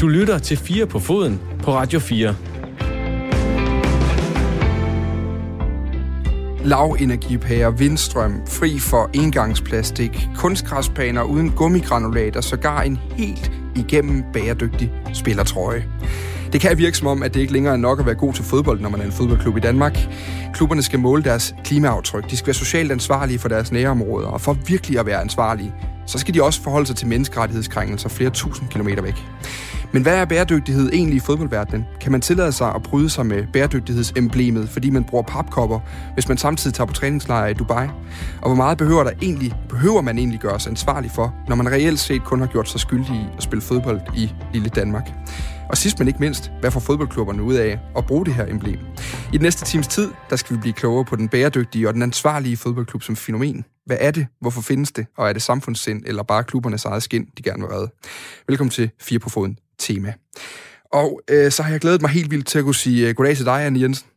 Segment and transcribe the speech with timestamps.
[0.00, 2.36] Du lytter til 4 på foden på Radio 4.
[6.64, 15.84] Lavenergipærer, vindstrøm, fri for engangsplastik, kunstgræsbaner uden gummigranulater, sågar en helt igennem bæredygtig spillertrøje.
[16.52, 18.44] Det kan virke som om, at det ikke længere er nok at være god til
[18.44, 19.98] fodbold, når man er en fodboldklub i Danmark.
[20.54, 22.30] Klubberne skal måle deres klimaaftryk.
[22.30, 24.28] De skal være socialt ansvarlige for deres nærområder.
[24.28, 25.74] Og for virkelig at være ansvarlige,
[26.06, 29.14] så skal de også forholde sig til menneskerettighedskrænkelser flere tusind kilometer væk.
[29.92, 31.84] Men hvad er bæredygtighed egentlig i fodboldverdenen?
[32.00, 35.80] Kan man tillade sig at bryde sig med bæredygtighedsemblemet, fordi man bruger papkopper,
[36.14, 37.86] hvis man samtidig tager på træningslejre i Dubai?
[38.42, 41.70] Og hvor meget behøver, der egentlig, behøver man egentlig gøre sig ansvarlig for, når man
[41.70, 45.10] reelt set kun har gjort sig skyldig i at spille fodbold i lille Danmark?
[45.70, 48.78] Og sidst men ikke mindst, hvad får fodboldklubberne ud af at bruge det her emblem?
[49.32, 52.02] I den næste times tid, der skal vi blive klogere på den bæredygtige og den
[52.02, 53.64] ansvarlige fodboldklub som fænomen.
[53.86, 54.26] Hvad er det?
[54.40, 55.06] Hvorfor findes det?
[55.16, 57.90] Og er det samfundssind eller bare klubbernes eget skin, de gerne vil redde?
[58.48, 60.14] Velkommen til Fire på Foden tema.
[60.92, 63.36] Og øh, så har jeg glædet mig helt vildt til at kunne sige uh, goddag
[63.36, 64.08] til dig, Anne Jensen.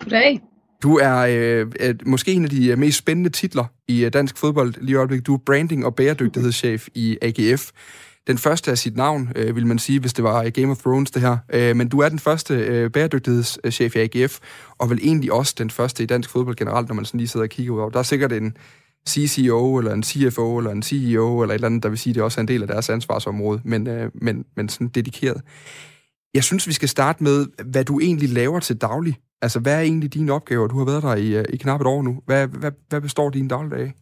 [0.00, 0.40] Goddag.
[0.82, 1.26] Du er
[1.80, 5.26] øh, måske en af de mest spændende titler i øh, dansk fodbold lige i øjeblikket.
[5.26, 7.70] Du er branding- og bæredygtighedschef i AGF.
[8.26, 11.10] Den første af sit navn, øh, vil man sige, hvis det var Game of Thrones
[11.10, 11.36] det her.
[11.52, 14.38] Øh, men du er den første øh, bæredygtighedschef i AGF,
[14.78, 17.44] og vel egentlig også den første i dansk fodbold generelt, når man sådan lige sidder
[17.44, 17.90] og kigger ud over.
[17.90, 18.56] Der er sikkert en,
[19.08, 22.14] CCO, eller en CFO, eller en CEO, eller et eller andet, der vil sige, at
[22.14, 25.40] det også er en del af deres ansvarsområde, men, øh, men, men sådan dedikeret.
[26.34, 29.16] Jeg synes, vi skal starte med, hvad du egentlig laver til daglig.
[29.42, 30.66] Altså, hvad er egentlig dine opgaver?
[30.66, 32.22] Du har været der i, øh, i knap et år nu.
[32.26, 33.94] Hvad, hvad, hvad består dine dagligdage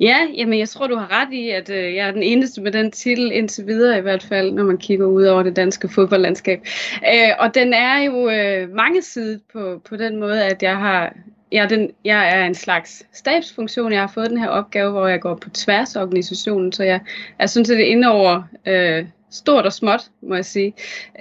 [0.00, 2.72] Ja, jamen jeg tror, du har ret i, at øh, jeg er den eneste med
[2.72, 6.60] den titel indtil videre i hvert fald, når man kigger ud over det danske fodboldlandskab.
[7.06, 11.14] Øh, og den er jo øh, mange sider på, på den måde, at jeg har
[11.52, 13.92] jeg, den, jeg er en slags stabsfunktion.
[13.92, 17.00] Jeg har fået den her opgave, hvor jeg går på tværs af organisationen, så jeg
[17.38, 20.74] er sådan set inde over øh, stort og småt, må jeg sige.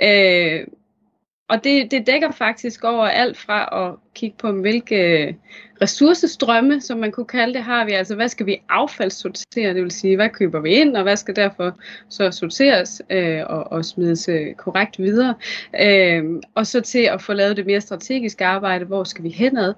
[0.04, 0.68] Øh,
[1.50, 5.34] og det, det dækker faktisk over alt fra at kigge på, hvilke øh,
[5.82, 7.92] ressourcestrømme, som man kunne kalde det, har vi.
[7.92, 9.74] Altså, hvad skal vi affaldssortere?
[9.74, 11.78] Det vil sige, hvad køber vi ind, og hvad skal derfor
[12.10, 15.36] så sorteres øh, og, og smides øh, korrekt videre?
[15.82, 16.24] Øh,
[16.56, 19.74] og så til at få lavet det mere strategiske arbejde, hvor skal vi henad?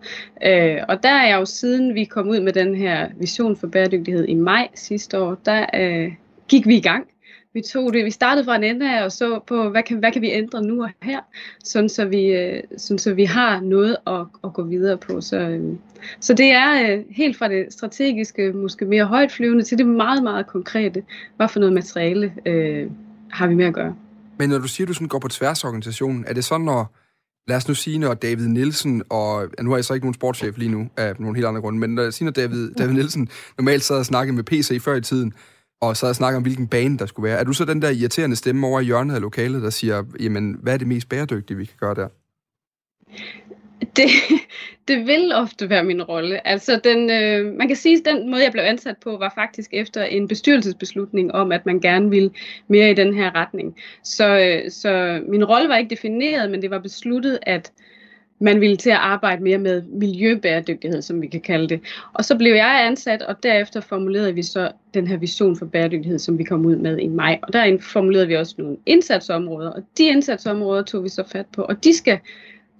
[0.46, 3.68] Øh, og der er jeg jo siden vi kom ud med den her vision for
[3.68, 6.12] bæredygtighed i maj sidste år, der øh,
[6.48, 7.08] gik vi i gang
[7.54, 10.12] vi tog det, vi startede fra en ende af og så på, hvad kan, hvad
[10.12, 11.20] kan vi ændre nu og her,
[11.64, 15.22] sådan så vi, øh, sådan så vi har noget at, at gå videre på.
[15.22, 15.76] Så, øh,
[16.20, 20.48] så det er øh, helt fra det strategiske, måske mere højtflyvende, til det meget, meget
[20.48, 21.04] konkrete.
[21.38, 22.90] Hvad for noget materiale øh,
[23.32, 23.96] har vi med at gøre?
[24.38, 26.66] Men når du siger, at du sådan går på tværs af organisationen, er det sådan,
[26.66, 26.96] når,
[27.48, 30.14] lad os nu sige, når David Nielsen, og ja, nu har jeg så ikke nogen
[30.14, 32.94] sportschef lige nu, af nogle helt andre grunde, men når jeg siger, når David, David
[32.94, 35.34] Nielsen normalt sad og snakkede med PC før i tiden,
[35.82, 37.40] og så snakker om, hvilken bane der skulle være.
[37.40, 40.58] Er du så den der irriterende stemme over i hjørnet af lokalet, der siger, jamen,
[40.62, 42.08] hvad er det mest bæredygtige, vi kan gøre der?
[43.96, 44.10] Det,
[44.88, 46.48] det vil ofte være min rolle.
[46.48, 49.70] Altså, den, øh, man kan sige, at den måde, jeg blev ansat på, var faktisk
[49.74, 52.32] efter en bestyrelsesbeslutning om, at man gerne ville
[52.68, 53.76] mere i den her retning.
[54.04, 57.72] Så, øh, så min rolle var ikke defineret, men det var besluttet, at
[58.42, 61.82] man ville til at arbejde mere med miljøbæredygtighed, som vi kan kalde det.
[62.14, 66.20] Og så blev jeg ansat, og derefter formulerede vi så den her vision for bæredygtighed,
[66.20, 67.40] som vi kom ud med i maj.
[67.44, 71.62] Og der formulerede vi også nogle indsatsområder, og de indsatsområder tog vi så fat på,
[71.62, 72.20] og de skal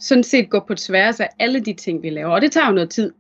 [0.02, 2.30] sådan set gå på tværs af alle de ting, vi laver.
[2.30, 3.12] Og det tager jo noget tid.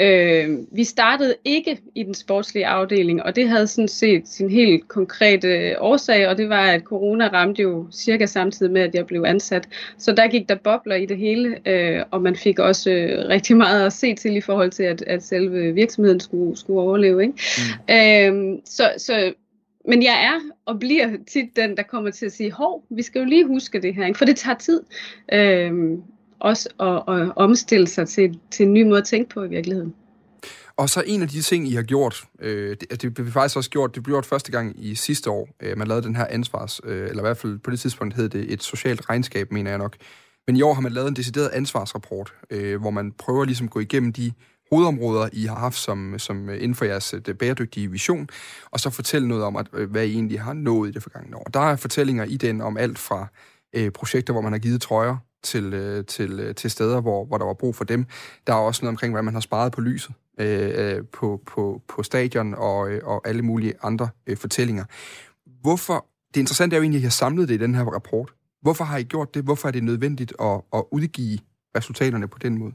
[0.00, 4.88] Øh, vi startede ikke i den sportslige afdeling, og det havde sådan set sin helt
[4.88, 9.24] konkrete årsag, og det var, at corona ramte jo cirka samtidig med, at jeg blev
[9.26, 9.68] ansat.
[9.98, 13.56] Så der gik der bobler i det hele, øh, og man fik også øh, rigtig
[13.56, 17.22] meget at se til i forhold til, at, at selve virksomheden skulle, skulle overleve.
[17.22, 17.34] Ikke?
[18.28, 18.54] Mm.
[18.54, 19.32] Øh, så, så
[19.88, 23.18] men jeg er og bliver tit den, der kommer til at sige, hov, vi skal
[23.18, 24.18] jo lige huske det her, ikke?
[24.18, 24.80] for det tager tid.
[25.32, 26.02] Øhm,
[26.40, 29.94] også at, at omstille sig til, til en ny måde at tænke på i virkeligheden.
[30.76, 33.70] Og så en af de ting, I har gjort, øh, det, det blev faktisk også
[33.70, 36.80] gjort, det blev gjort første gang i sidste år, øh, man lavede den her ansvars,
[36.84, 39.78] øh, eller i hvert fald på det tidspunkt hed det et socialt regnskab, mener jeg
[39.78, 39.96] nok.
[40.46, 43.70] Men i år har man lavet en decideret ansvarsrapport, øh, hvor man prøver ligesom at
[43.70, 44.32] gå igennem de
[44.72, 48.28] hovedområder, I har haft som, som øh, inden for jeres det bæredygtige vision,
[48.70, 51.36] og så fortælle noget om, at, øh, hvad I egentlig har nået i det forgangne
[51.36, 51.44] år.
[51.54, 53.26] Der er fortællinger i den om alt fra
[53.72, 57.38] øh, projekter, hvor man har givet trøjer til, øh, til, øh, til steder, hvor, hvor
[57.38, 58.06] der var brug for dem.
[58.46, 61.82] Der er også noget omkring, hvad man har sparet på lyset øh, øh, på, på,
[61.88, 64.84] på stadion og, øh, og alle mulige andre øh, fortællinger.
[65.62, 68.32] Hvorfor, det interessante er jo egentlig, at I har samlet det i den her rapport.
[68.62, 69.44] Hvorfor har I gjort det?
[69.44, 71.38] Hvorfor er det nødvendigt at, at udgive
[71.76, 72.72] resultaterne på den måde?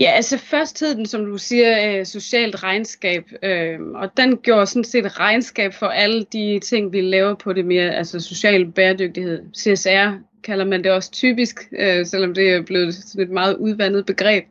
[0.00, 4.66] Ja, altså først hed den, som du siger, øh, socialt regnskab, øh, og den gjorde
[4.66, 9.42] sådan set regnskab for alle de ting, vi laver på det mere, altså social bæredygtighed.
[9.56, 14.06] CSR kalder man det også typisk, øh, selvom det er blevet sådan et meget udvandet
[14.06, 14.44] begreb.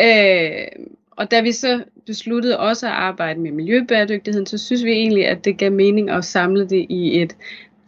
[0.00, 5.26] Øh, og da vi så besluttede også at arbejde med miljøbæredygtigheden, så synes vi egentlig,
[5.26, 7.36] at det gav mening at samle det i et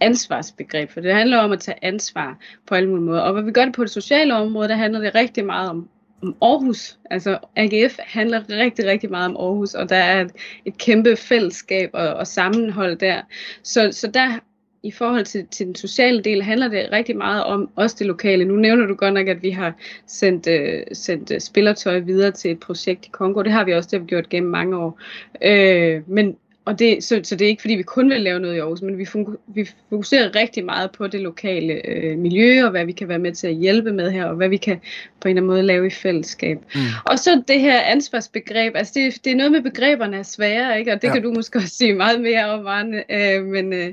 [0.00, 3.20] ansvarsbegreb, for det handler om at tage ansvar på alle mulige måder.
[3.20, 5.88] Og hvad vi gør det på det sociale område, der handler det rigtig meget om,
[6.23, 6.99] om Aarhus.
[7.11, 10.31] Altså AGF handler rigtig, rigtig meget om Aarhus, og der er et,
[10.64, 13.23] et kæmpe fællesskab og, og sammenhold der.
[13.62, 14.38] Så, så der
[14.86, 18.44] i forhold til, til den sociale del handler det rigtig meget om også det lokale.
[18.44, 19.74] Nu nævner du godt nok, at vi har
[20.06, 23.42] sendt, øh, sendt øh, spillertøj videre til et projekt i Kongo.
[23.42, 25.00] Det har vi også det har vi gjort gennem mange år.
[25.42, 26.36] Øh, men
[26.66, 28.82] og det, så, så det er ikke fordi, vi kun vil lave noget i Aarhus,
[28.82, 29.06] men vi,
[29.46, 33.32] vi fokuserer rigtig meget på det lokale øh, miljø, og hvad vi kan være med
[33.32, 34.80] til at hjælpe med her, og hvad vi kan
[35.20, 36.58] på en eller anden måde lave i fællesskab.
[36.74, 36.80] Mm.
[37.04, 40.92] Og så det her ansvarsbegreb, altså det, det er noget med begreberne er svære, ikke?
[40.92, 41.12] og det ja.
[41.12, 43.92] kan du måske også sige meget mere om, Arne, øh, men øh,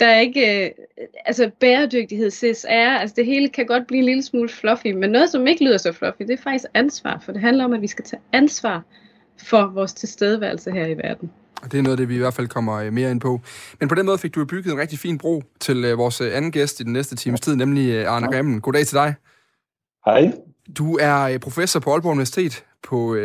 [0.00, 0.70] der er ikke, øh,
[1.24, 5.30] altså bæredygtighed, CSR, altså det hele kan godt blive en lille smule fluffy, men noget
[5.30, 7.86] som ikke lyder så fluffy, det er faktisk ansvar, for det handler om, at vi
[7.86, 8.82] skal tage ansvar
[9.38, 11.30] for vores tilstedeværelse her i verden.
[11.62, 13.40] Og det er noget det, vi i hvert fald kommer øh, mere ind på.
[13.80, 16.36] Men på den måde fik du bygget en rigtig fin bro til øh, vores øh,
[16.36, 18.60] anden gæst i den næste times tid, nemlig Arne Remmen.
[18.60, 19.14] Goddag til dig.
[20.04, 20.32] Hej.
[20.78, 23.16] Du er professor på Aalborg Universitet på,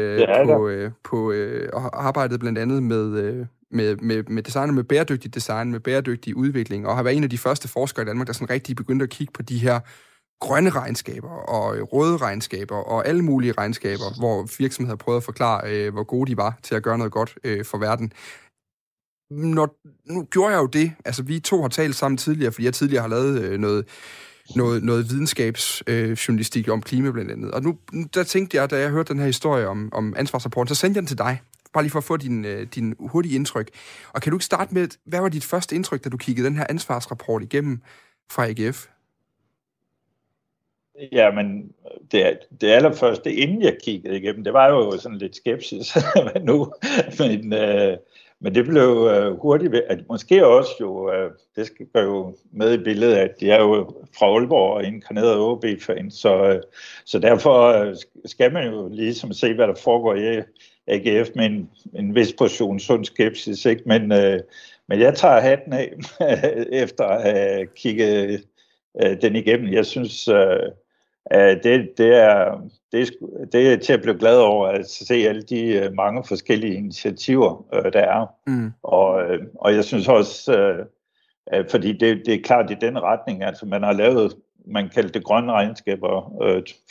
[0.46, 0.72] på, på,
[1.04, 1.34] på
[1.74, 6.36] og har arbejdet blandt andet med, med, med, med design med bæredygtig design, med bæredygtig
[6.36, 9.04] udvikling, og har været en af de første forskere i Danmark, der sådan rigtig begyndte
[9.04, 9.80] at kigge på de her
[10.40, 15.62] grønne regnskaber og øh, røde regnskaber og alle mulige regnskaber, hvor virksomheder prøvede at forklare,
[15.72, 18.12] øh, hvor gode de var til at gøre noget godt øh, for verden.
[19.32, 19.76] Når,
[20.14, 23.02] nu gjorde jeg jo det, altså vi to har talt sammen tidligere, fordi jeg tidligere
[23.02, 23.88] har lavet øh, noget,
[24.56, 27.52] noget, noget videnskabsjournalistik øh, om klima blandt andet.
[27.52, 27.78] Og nu,
[28.14, 31.02] der tænkte jeg, da jeg hørte den her historie om, om ansvarsrapporten, så sendte jeg
[31.02, 31.42] den til dig,
[31.74, 33.70] bare lige for at få din, øh, din hurtige indtryk.
[34.14, 36.56] Og kan du ikke starte med, hvad var dit første indtryk, da du kiggede den
[36.56, 37.82] her ansvarsrapport igennem
[38.32, 38.88] fra AGF?
[41.12, 41.72] Ja, men
[42.12, 45.98] det, det allerførste, inden jeg kiggede igennem, det var jo sådan lidt skepsis
[46.42, 46.74] nu,
[47.20, 47.98] men, øh,
[48.40, 52.74] men det blev øh, hurtigt, at måske også jo, øh, det skal gå jo med
[52.74, 56.62] i billedet, at jeg er jo fra Aalborg og inkarneret OB-fan, så, øh,
[57.06, 57.96] så derfor øh,
[58.26, 60.42] skal man jo ligesom se, hvad der foregår i
[60.88, 63.84] AGF med en, en vis portion sund skepsis, ikke?
[63.86, 64.40] Men, øh,
[64.88, 65.94] men jeg tager hatten af
[66.84, 68.44] efter at have kigget
[69.02, 69.74] øh, den igennem.
[69.74, 70.60] Jeg synes, øh,
[71.34, 73.06] Øh, det, det, er, det, er,
[73.52, 77.66] det er til at blive glad over at se alle de øh, mange forskellige initiativer,
[77.74, 78.26] øh, der er.
[78.48, 78.72] Mm.
[78.84, 79.24] Og,
[79.56, 80.52] og jeg synes også,
[81.70, 84.36] fordi det, det er klart i den retning, altså man har lavet,
[84.66, 86.34] man kaldte det grønne regnskaber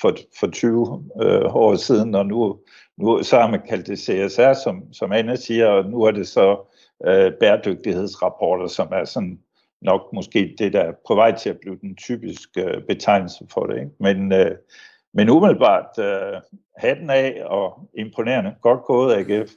[0.01, 1.05] for, for 20
[1.51, 2.59] år siden, og nu,
[2.99, 6.29] nu så har man kaldt det CSR, som, som Anna siger, og nu er det
[6.29, 6.57] så
[7.41, 9.39] bæredygtighedsrapporter, som er sådan
[9.83, 13.67] nok måske det, der er på vej til at blive den typiske øh, betegnelse for
[13.67, 13.77] det.
[13.77, 13.91] Ikke?
[14.01, 14.51] Men, øh,
[15.15, 16.41] men umiddelbart øh,
[16.79, 18.55] hatten af og imponerende.
[18.63, 19.51] Godt gået, AGF.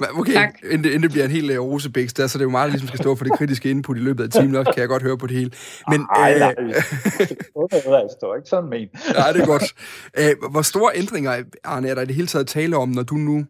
[0.20, 0.54] okay, tak.
[0.64, 2.70] Inden, det, inden det bliver en helt uh, rosebæks der, så det er jo meget,
[2.70, 5.02] ligesom skal stå for det kritiske input i løbet af timen, også kan jeg godt
[5.02, 5.50] høre på det hele.
[5.90, 6.54] Men, nej, øh, nej,
[8.02, 8.88] det står ikke sådan men.
[9.14, 9.74] nej, det er godt.
[10.18, 13.14] Æh, hvor store ændringer, Arne, er der i det hele taget tale om, når du
[13.14, 13.44] nu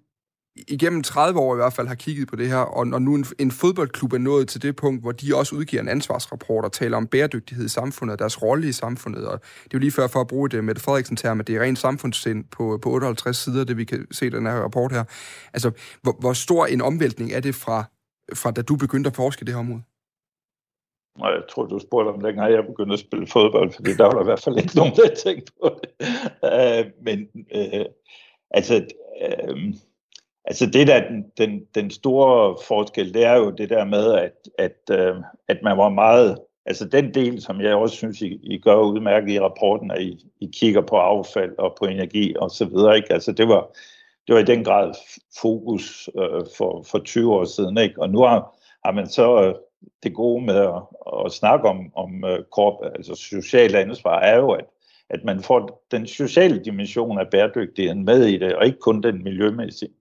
[0.69, 3.25] igennem 30 år i hvert fald har kigget på det her, og når nu en,
[3.38, 6.97] en fodboldklub er nået til det punkt, hvor de også udgiver en ansvarsrapport og taler
[6.97, 10.07] om bæredygtighed i samfundet og deres rolle i samfundet, og det er jo lige før
[10.07, 13.37] for at bruge det med Frederiksen term, at det er rent samfundssind på, på 58
[13.37, 15.04] sider, det vi kan se i den her rapport her.
[15.52, 15.71] Altså,
[16.02, 17.85] hvor, hvor stor en omvæltning er det fra,
[18.35, 19.83] fra da du begyndte at forske det her område?
[21.21, 24.12] Og jeg tror, du spurgte om dengang jeg begyndte at spille fodbold, fordi der var
[24.12, 25.90] der i hvert fald ikke nogen, der tænkte på det.
[26.42, 27.87] Uh, men uh,
[28.50, 28.75] altså,
[29.25, 29.59] uh,
[30.47, 34.49] Altså det der den, den, den store forskel, det er jo det der med, at,
[34.59, 35.15] at, øh,
[35.49, 39.33] at man var meget, altså den del, som jeg også synes, I, I gør udmærket
[39.33, 43.12] i rapporten, at I, I kigger på affald og på energi og så videre, ikke?
[43.12, 43.71] Altså det var,
[44.26, 44.93] det var i den grad
[45.41, 48.03] fokus øh, for, for 20 år siden, ikke?
[48.03, 49.55] Og nu har, har man så øh,
[50.03, 50.83] det gode med at,
[51.25, 54.65] at snakke om, om øh, korp, altså socialt ansvar, er jo, at
[55.11, 59.25] at man får den sociale dimension af bæredygtigheden med i det, og ikke kun den
[59.25, 59.93] miljømæssige.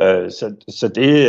[0.00, 1.28] Øh, så, så det,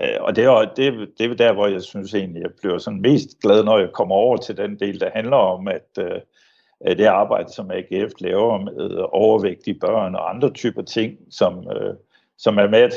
[0.00, 3.00] øh, og det er, det, det er der, hvor jeg synes egentlig, jeg bliver sådan
[3.00, 7.04] mest glad, når jeg kommer over til den del, der handler om, at øh, det
[7.04, 11.66] arbejde, som AGF laver med overvægtige børn og andre typer ting, som,
[12.38, 12.90] som er med,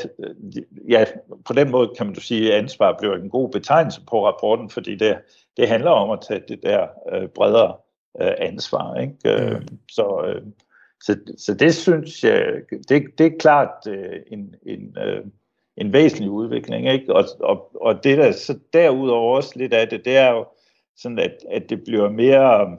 [0.88, 1.04] ja,
[1.44, 4.94] på den måde kan man sige, at ansvar bliver en god betegnelse på rapporten, fordi
[4.94, 5.18] det,
[5.56, 6.86] det handler om at tage det der
[7.34, 7.76] bredere
[8.38, 8.94] ansvar.
[8.94, 9.14] Ikke?
[9.24, 9.78] Mm.
[9.90, 10.34] Så,
[11.04, 12.52] så, så det synes jeg,
[12.88, 15.24] det, det er klart øh, en, en, øh,
[15.76, 16.88] en væsentlig udvikling.
[16.92, 17.14] Ikke?
[17.14, 20.46] Og, og, og det der så derudover også lidt af det, det er jo
[20.96, 22.78] sådan, at, at det bliver mere,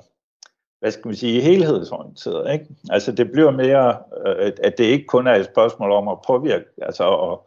[0.79, 2.53] hvad skal man sige, helhedsorienteret.
[2.53, 2.65] Ikke?
[2.89, 6.65] Altså det bliver mere, øh, at det ikke kun er et spørgsmål om at påvirke,
[6.81, 7.39] altså at,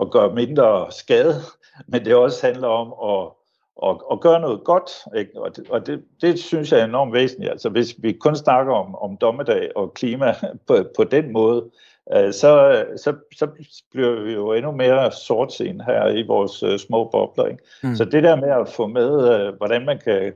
[0.00, 1.34] at gøre mindre skade,
[1.90, 3.32] men det også handler om at
[3.78, 4.90] og, og gøre noget godt.
[5.16, 5.40] Ikke?
[5.40, 7.50] Og, det, og det, det synes jeg er enormt væsentligt.
[7.50, 10.34] Altså hvis vi kun snakker om, om dommedag og klima
[10.68, 11.70] på, på den måde,
[12.16, 13.48] øh, så, så, så
[13.90, 17.46] bliver vi jo endnu mere sortsen her i vores øh, små bobler.
[17.46, 17.62] Ikke?
[17.82, 17.94] Mm.
[17.94, 20.32] Så det der med at få med, øh, hvordan man kan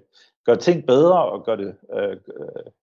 [0.46, 2.16] gøre ting bedre og gøre, det, øh,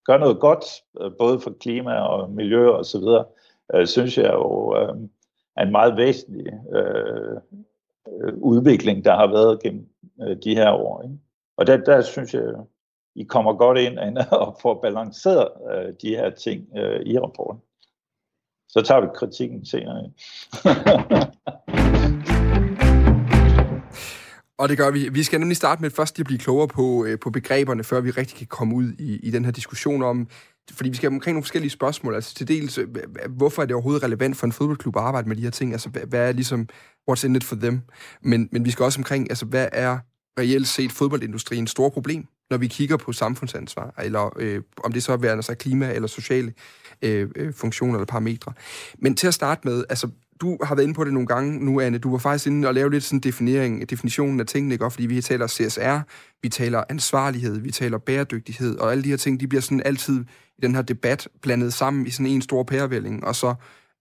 [0.05, 0.65] gøre noget godt,
[1.01, 3.25] øh, både for klima og miljø og så videre,
[3.73, 4.95] øh, synes jeg jo øh,
[5.57, 7.37] er en meget væsentlig øh,
[8.23, 9.88] øh udvikling, der har været gennem
[10.21, 11.03] øh, de her år.
[11.03, 11.15] Ikke?
[11.57, 12.43] Og der, der synes jeg,
[13.15, 17.61] I kommer godt ind og får balanceret øh, de her ting øh, i rapporten.
[18.67, 20.03] Så tager vi kritikken senere.
[24.59, 25.09] Og det gør vi.
[25.09, 28.01] Vi skal nemlig starte med først lige at blive klogere på, øh, på begreberne, før
[28.01, 30.27] vi rigtig kan komme ud i, i den her diskussion om,
[30.73, 32.15] fordi vi skal omkring nogle forskellige spørgsmål.
[32.15, 32.87] Altså til dels, øh,
[33.29, 35.71] hvorfor er det overhovedet relevant for en fodboldklub at arbejde med de her ting?
[35.71, 36.69] Altså hvad, hvad er ligesom,
[37.11, 37.81] what's in it for them?
[38.23, 39.97] Men, men vi skal også omkring, altså hvad er
[40.39, 45.13] reelt set fodboldindustriens store problem, når vi kigger på samfundsansvar, eller øh, om det så
[45.13, 46.53] er altså klima eller sociale
[47.01, 48.53] øh, øh, funktioner eller parametre.
[48.97, 50.09] Men til at starte med, altså
[50.41, 51.97] du har været inde på det nogle gange nu, Anne.
[51.97, 54.91] Du var faktisk inde og lave lidt sådan definering, definitionen af tingene, ikke?
[54.91, 55.99] fordi vi taler CSR,
[56.41, 60.23] vi taler ansvarlighed, vi taler bæredygtighed, og alle de her ting, de bliver sådan altid
[60.57, 63.53] i den her debat blandet sammen i sådan en stor pærevælling, og så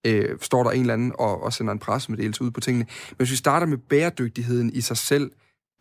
[0.07, 2.85] øh, står der en eller anden og, og sender en pressemeddelelse ud på tingene.
[3.09, 5.31] Men hvis vi starter med bæredygtigheden i sig selv,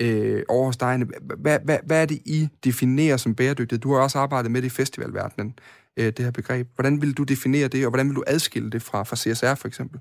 [0.03, 0.99] øh, over hos dig.
[1.37, 3.81] Hvad, hvad, hvad er det, I definerer som bæredygtighed?
[3.81, 5.59] Du har også arbejdet med det i festivalverdenen,
[5.97, 6.69] øh, det her begreb.
[6.75, 9.69] Hvordan vil du definere det, og hvordan vil du adskille det fra, fra CSR for
[9.69, 10.01] eksempel?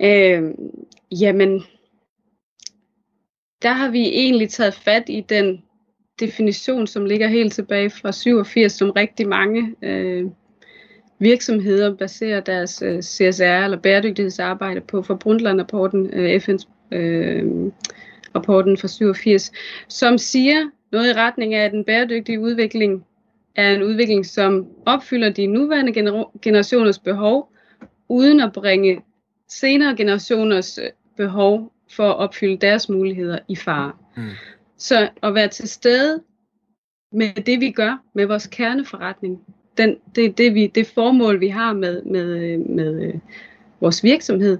[0.00, 0.54] Øh,
[1.20, 1.62] jamen,
[3.62, 5.62] der har vi egentlig taget fat i den
[6.20, 10.24] definition, som ligger helt tilbage fra 87, som rigtig mange øh,
[11.18, 17.44] virksomheder baserer deres øh, CSR eller bæredygtighedsarbejde på fra Brundtland-rapporten, øh, FN's øh,
[18.34, 19.52] rapporten fra 87,
[19.88, 23.04] som siger noget i retning af, at den bæredygtige udvikling
[23.54, 27.52] er en udvikling, som opfylder de nuværende gener- generationers behov,
[28.08, 29.00] uden at bringe
[29.48, 33.92] senere generationers øh, behov for at opfylde deres muligheder i fare.
[34.16, 34.22] Mm.
[34.76, 36.22] Så at være til stede
[37.12, 39.40] med det, vi gør, med vores kerneforretning,
[39.76, 43.14] den, det, det, vi, det formål, vi har med, med, øh, med øh,
[43.80, 44.58] vores virksomhed,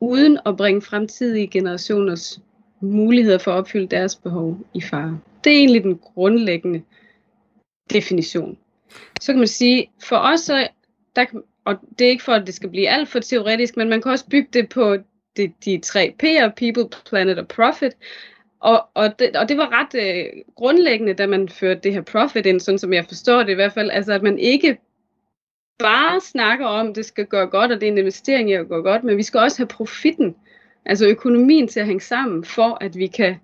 [0.00, 2.40] uden at bringe fremtidige generationers
[2.80, 5.18] muligheder for at opfylde deres behov i fare.
[5.44, 6.82] Det er egentlig den grundlæggende
[7.92, 8.58] definition.
[9.20, 10.68] Så kan man sige, for os, så,
[11.16, 11.24] der,
[11.64, 14.12] og det er ikke for, at det skal blive alt for teoretisk, men man kan
[14.12, 14.96] også bygge det på
[15.36, 17.92] de, de tre P'er, People, Planet og Profit.
[18.60, 22.46] Og, og, det, og det var ret øh, grundlæggende, da man førte det her profit
[22.46, 24.78] ind, sådan som jeg forstår det i hvert fald, altså at man ikke
[25.78, 28.68] bare snakker om, at det skal gøre godt, og det er en investering i at
[28.68, 30.36] gå godt, men vi skal også have profitten,
[30.86, 33.36] altså økonomien til at hænge sammen, for at vi kan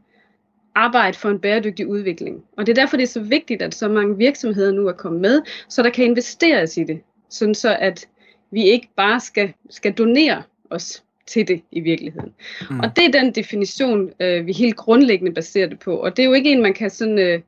[0.74, 2.44] arbejde for en bæredygtig udvikling.
[2.56, 5.20] Og det er derfor, det er så vigtigt, at så mange virksomheder nu er kommet
[5.20, 8.08] med, så der kan investeres i det, sådan så at
[8.50, 12.32] vi ikke bare skal, skal donere os til det i virkeligheden.
[12.70, 12.80] Mm.
[12.80, 15.96] Og det er den definition, øh, vi helt grundlæggende baserer det på.
[15.96, 17.18] Og det er jo ikke en, man kan sådan...
[17.18, 17.40] Øh,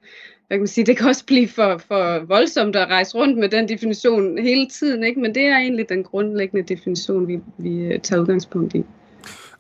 [0.47, 3.49] hvad kan man sige, det kan også blive for, for voldsomt at rejse rundt med
[3.49, 5.21] den definition hele tiden, ikke?
[5.21, 8.85] men det er egentlig den grundlæggende definition, vi, vi øh, tager udgangspunkt i.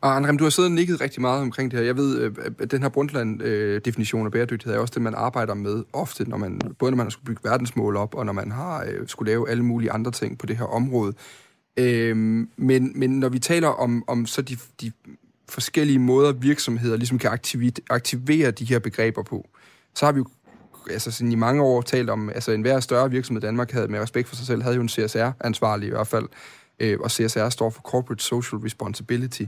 [0.00, 1.86] Og Andrem, du har siddet og nikket rigtig meget omkring det her.
[1.86, 6.28] Jeg ved, at den her Brundtland-definition af bæredygtighed er også det, man arbejder med ofte,
[6.30, 9.08] når man, både når man har skulle bygge verdensmål op, og når man har øh,
[9.08, 11.12] skulle lave alle mulige andre ting på det her område.
[11.76, 14.92] Øhm, men, men når vi taler om, om så de, de
[15.48, 19.48] forskellige måder, virksomheder ligesom kan aktivere, aktivere de her begreber på,
[19.94, 20.26] så har vi jo
[20.90, 24.00] altså sådan i mange år talt om, altså enhver større virksomhed i Danmark havde med
[24.00, 26.24] respekt for sig selv, havde jo en CSR-ansvarlig i hvert fald,
[26.80, 29.42] øh, og CSR står for Corporate Social Responsibility.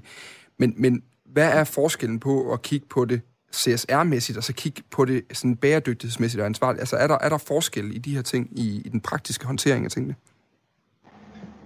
[0.58, 3.20] Men, men hvad er forskellen på at kigge på det
[3.54, 6.80] CSR-mæssigt, og så kigge på det sådan bæredygtighedsmæssigt og ansvarligt?
[6.80, 9.84] Altså er der, er der forskel i de her ting, i, i den praktiske håndtering
[9.84, 10.14] af tingene?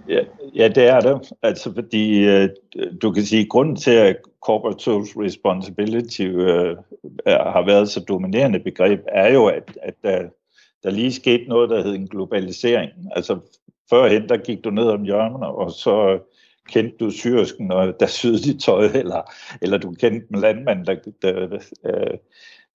[0.08, 0.20] Ja,
[0.54, 1.32] ja, det er det.
[1.42, 2.48] Altså, fordi øh,
[3.02, 6.76] du kan sige, at grunden til, at corporate social responsibility øh,
[7.26, 10.22] har været så dominerende begreb, er jo, at, at der,
[10.82, 12.90] der lige skete noget, der hed en globalisering.
[13.16, 13.38] Altså,
[13.90, 16.18] førhen, der gik du ned om hjørnet, og så
[16.68, 20.96] kendte du syrsken, og der syede de tøj, eller, eller du kendte en landmand, der,
[21.22, 21.46] der,
[21.84, 22.16] der,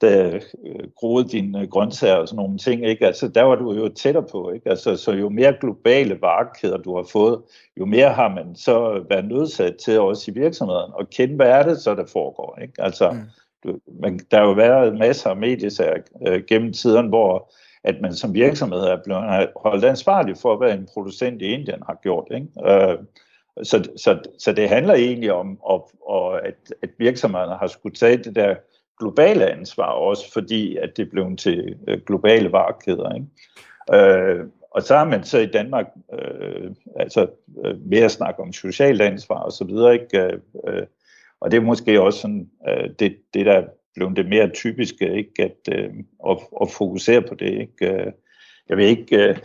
[0.01, 3.05] der øh, groede dine grøntsager og sådan nogle ting, ikke?
[3.05, 4.69] Altså, der var du jo tættere på, ikke?
[4.69, 7.41] Altså, så jo mere globale varekæder du har fået,
[7.79, 11.63] jo mere har man så været nødsat til også i virksomheden at kende, hvad er
[11.63, 12.73] det så, der foregår, ikke?
[12.77, 13.19] Altså, mm.
[13.63, 15.97] du, man, der har jo været masser af mediesager
[16.27, 20.87] øh, gennem tiden, hvor at man som virksomhed er blevet holdt ansvarlig for, hvad en
[20.93, 22.47] producent i Indien har gjort, ikke?
[22.65, 22.97] Øh,
[23.63, 28.17] så, så, så det handler egentlig om, om, og at, at virksomhederne har skulle tage
[28.17, 28.55] det der
[28.99, 33.13] globale ansvar også, fordi at det blev til øh, globale varekæder.
[33.13, 33.27] Ikke?
[33.93, 37.27] Øh, og så har man så i Danmark øh, altså
[37.65, 40.19] øh, mere snak om socialt ansvar og så videre, ikke?
[40.23, 40.83] Øh, øh,
[41.41, 43.63] og det er måske også sådan, øh, det, det der
[43.95, 45.43] blevet det mere typiske, ikke?
[45.43, 45.93] At, øh,
[46.29, 47.51] at, at fokusere på det.
[47.51, 47.93] Ikke?
[47.93, 48.11] Øh,
[48.69, 49.37] jeg ved ikke, øh,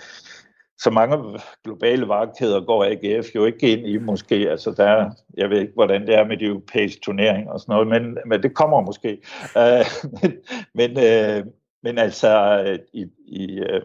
[0.78, 4.34] så mange globale varekæder går AGF jo ikke ind i måske.
[4.34, 7.88] Altså der, jeg ved ikke, hvordan det er med de europæiske turneringer og sådan noget,
[7.88, 9.18] men, men det kommer måske.
[9.56, 10.10] Uh,
[10.74, 13.82] men, men, men altså, i, i, øh,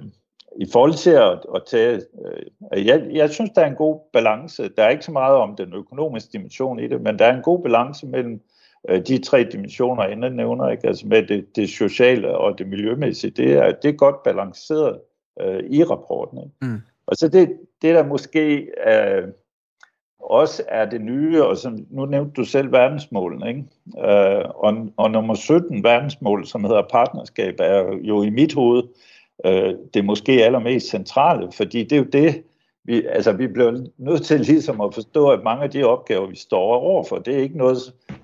[0.61, 2.01] i forhold til at, at tage...
[2.73, 4.69] øh, jeg, jeg synes, der er en god balance.
[4.77, 7.43] Der er ikke så meget om den økonomiske dimension i det, men der er en
[7.43, 8.39] god balance mellem øh,
[9.07, 10.87] de tre dimensioner, jeg nævner, ikke?
[10.87, 13.31] Altså med det, det sociale og det miljømæssige.
[13.31, 14.99] Det er, det er godt balanceret
[15.41, 16.37] øh, i rapporten.
[16.37, 16.55] Ikke?
[16.61, 16.81] Mm.
[17.07, 19.27] Og så det, det der måske øh,
[20.19, 23.63] også er det nye, og som, nu nævnte du selv verdensmålene, ikke?
[24.11, 28.83] Øh, og, og nummer 17 verdensmål, som hedder partnerskab, er jo i mit hoved
[29.45, 32.43] øh, det måske allermest centrale, fordi det er jo det,
[32.89, 36.35] vi, altså, vi bliver nødt til ligesom at forstå, at mange af de opgaver, vi
[36.35, 37.77] står overfor, det er ikke noget,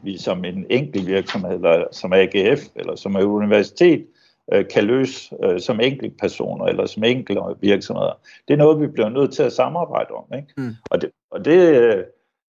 [0.03, 4.05] vi som en enkelt virksomhed, eller som AGF, eller som er universitet,
[4.53, 8.19] øh, kan løse øh, som enkeltpersoner eller som enkelte virksomheder.
[8.47, 10.37] Det er noget, vi bliver nødt til at samarbejde om.
[10.37, 10.47] Ikke?
[10.57, 10.75] Mm.
[10.89, 12.03] Og, det, og det, øh,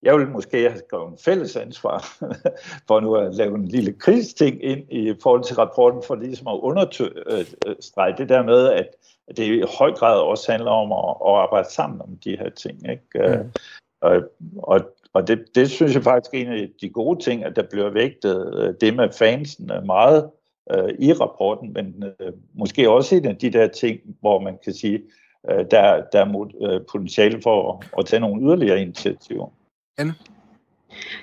[0.06, 2.18] jeg vil måske have skrevet en fælles ansvar
[2.88, 6.60] for nu at lave en lille krigsting ind i forhold til rapporten, for ligesom at
[6.62, 8.88] understrege det der med, at
[9.38, 12.90] det i høj grad også handler om at, at arbejde sammen om de her ting.
[12.90, 13.38] Ikke?
[13.44, 13.52] Mm.
[14.02, 14.22] Og,
[14.58, 14.82] og,
[15.14, 17.90] og det, det synes jeg faktisk er en af de gode ting, at der bliver
[17.90, 20.30] vægtet øh, det med fansen meget
[20.72, 24.74] øh, i rapporten, men øh, måske også en af de der ting, hvor man kan
[24.74, 25.02] sige,
[25.50, 29.50] øh, der, der er mod, øh, potentiale for at, at tage nogle yderligere initiativer.
[29.98, 30.14] Anne?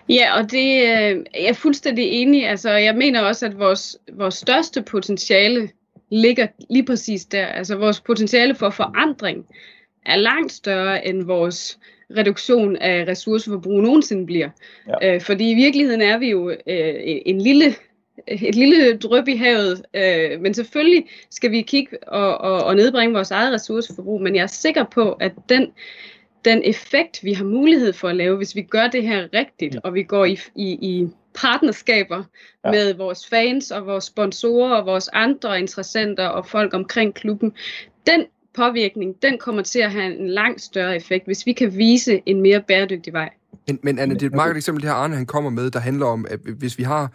[0.08, 2.48] Ja, og det øh, jeg er fuldstændig enig.
[2.48, 5.70] Altså, jeg mener også, at vores, vores største potentiale
[6.10, 7.46] ligger lige præcis der.
[7.46, 9.46] Altså, vores potentiale for forandring
[10.06, 11.78] er langt større end vores
[12.16, 14.48] reduktion af ressourceforbrug nogensinde bliver.
[15.02, 15.14] Ja.
[15.14, 16.94] Øh, fordi i virkeligheden er vi jo øh,
[17.26, 17.74] en lille
[18.26, 23.14] et lille drøb i havet, øh, men selvfølgelig skal vi kigge og, og, og nedbringe
[23.14, 25.72] vores eget ressourceforbrug, men jeg er sikker på, at den,
[26.44, 29.94] den effekt, vi har mulighed for at lave, hvis vi gør det her rigtigt, og
[29.94, 32.24] vi går i, i, i partnerskaber
[32.64, 32.70] ja.
[32.70, 37.52] med vores fans og vores sponsorer og vores andre interessenter og folk omkring klubben,
[38.06, 38.24] den
[38.54, 42.40] påvirkning, den kommer til at have en langt større effekt, hvis vi kan vise en
[42.40, 43.30] mere bæredygtig vej.
[43.66, 45.78] Men, men Anne, det er et meget eksempel, det her Arne han kommer med, der
[45.78, 47.12] handler om, at hvis vi har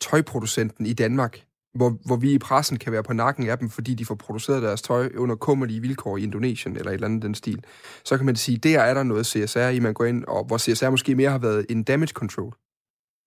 [0.00, 1.40] tøjproducenten i Danmark,
[1.74, 4.62] hvor, hvor vi i pressen kan være på nakken af dem, fordi de får produceret
[4.62, 7.64] deres tøj under kummerlige vilkår i Indonesien eller et eller andet den stil,
[8.04, 10.58] så kan man sige, der er der noget CSR i, man går ind, og hvor
[10.58, 12.54] CSR måske mere har været en damage control,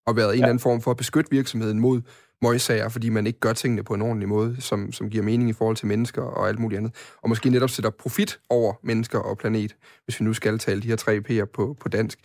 [0.08, 0.36] og været en ja.
[0.36, 2.02] eller anden form for at beskytte virksomheden mod
[2.44, 5.54] møgsager, fordi man ikke gør tingene på en ordentlig måde, som, som giver mening i
[5.54, 6.96] forhold til mennesker og alt muligt andet.
[7.22, 9.76] Og måske netop sætter profit over mennesker og planet,
[10.06, 12.20] hvis vi nu skal tale de her tre P'er på, på dansk.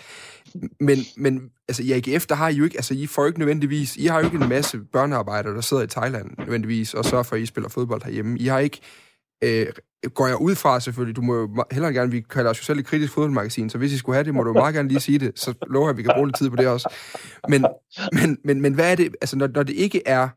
[0.81, 3.97] Men, men altså, i AGF, der har I jo ikke, altså I får ikke nødvendigvis,
[3.97, 7.37] I har jo ikke en masse børnearbejdere, der sidder i Thailand nødvendigvis, og sørger for,
[7.37, 8.39] at I spiller fodbold herhjemme.
[8.39, 8.81] I har ikke
[9.45, 9.67] øh,
[10.15, 12.79] går jeg ud fra selvfølgelig, du må jo hellere gerne, vi kalder os jo selv
[12.79, 15.19] et kritisk fodboldmagasin, så hvis I skulle have det, må du meget gerne lige sige
[15.19, 16.95] det, så lover jeg, at vi kan bruge lidt tid på det også.
[17.49, 17.67] Men,
[18.13, 20.29] men, men, men hvad er det, altså når, når det ikke er,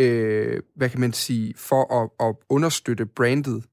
[0.00, 3.64] øh, hvad kan man sige, for at, at understøtte brandet,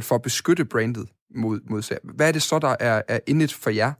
[0.00, 3.70] for at beskytte brandet mod, mod hvad er det så, der er, er indet for
[3.70, 3.92] jer?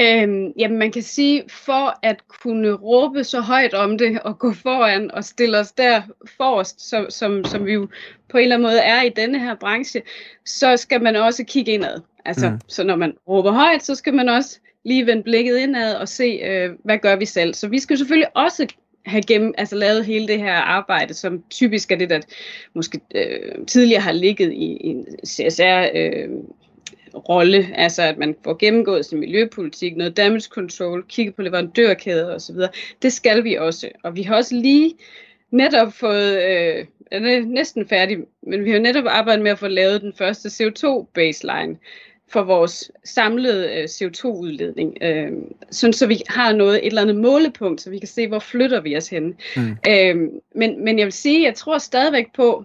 [0.00, 4.52] Øhm, jamen man kan sige, for at kunne råbe så højt om det og gå
[4.52, 6.02] foran og stille os der
[6.36, 7.88] forrest, som, som, som vi jo
[8.28, 10.02] på en eller anden måde er i denne her branche,
[10.44, 12.00] så skal man også kigge indad.
[12.24, 12.60] Altså, mm.
[12.68, 16.24] så når man råber højt, så skal man også lige vende blikket indad og se,
[16.24, 17.54] øh, hvad gør vi selv.
[17.54, 18.66] Så vi skal selvfølgelig også
[19.06, 22.20] have gennem, altså lavet hele det her arbejde, som typisk er det, der
[22.74, 26.28] måske øh, tidligere har ligget i, i CSR øh,
[27.14, 32.56] rolle, altså at man får gennemgået sin miljøpolitik, noget damage control, kigge på leverandørkæder osv.
[33.02, 33.88] Det skal vi også.
[34.02, 34.94] Og vi har også lige
[35.50, 40.02] netop fået, øh, er næsten færdig, men vi har netop arbejdet med at få lavet
[40.02, 41.76] den første CO2-baseline.
[42.32, 45.32] for vores samlede øh, CO2-udledning, øh,
[45.70, 48.80] sådan så vi har noget et eller andet målepunkt, så vi kan se, hvor flytter
[48.80, 49.34] vi os hen.
[49.56, 49.76] Mm.
[49.88, 50.16] Øh,
[50.54, 52.64] men, men jeg vil sige, jeg tror stadigvæk på,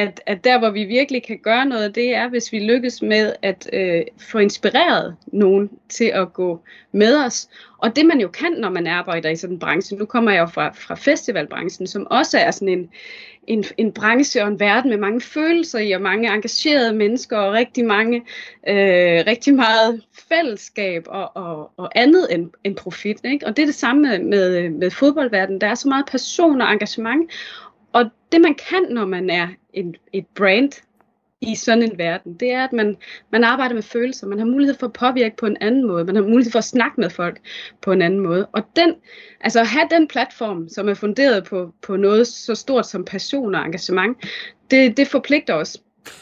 [0.00, 3.32] at, at der, hvor vi virkelig kan gøre noget, det er, hvis vi lykkes med
[3.42, 6.60] at øh, få inspireret nogen til at gå
[6.92, 7.48] med os.
[7.78, 10.40] Og det man jo kan, når man arbejder i sådan en branche, nu kommer jeg
[10.40, 12.90] jo fra, fra festivalbranchen, som også er sådan en,
[13.46, 17.52] en, en branche og en verden med mange følelser i, og mange engagerede mennesker, og
[17.52, 18.16] rigtig mange,
[18.68, 23.16] øh, rigtig meget fællesskab og, og, og andet end, end profit.
[23.24, 23.46] Ikke?
[23.46, 25.60] Og det er det samme med, med fodboldverdenen.
[25.60, 27.30] Der er så meget passion og engagement,
[27.92, 30.72] og det man kan, når man er en, et brand
[31.40, 32.96] i sådan en verden, det er, at man,
[33.32, 34.26] man arbejder med følelser.
[34.26, 36.04] Man har mulighed for at påvirke på en anden måde.
[36.04, 37.40] Man har mulighed for at snakke med folk
[37.82, 38.46] på en anden måde.
[38.46, 38.94] Og den,
[39.40, 43.54] altså at have den platform, som er funderet på, på noget så stort som passion
[43.54, 44.18] og engagement,
[44.70, 45.76] det, det forpligter os,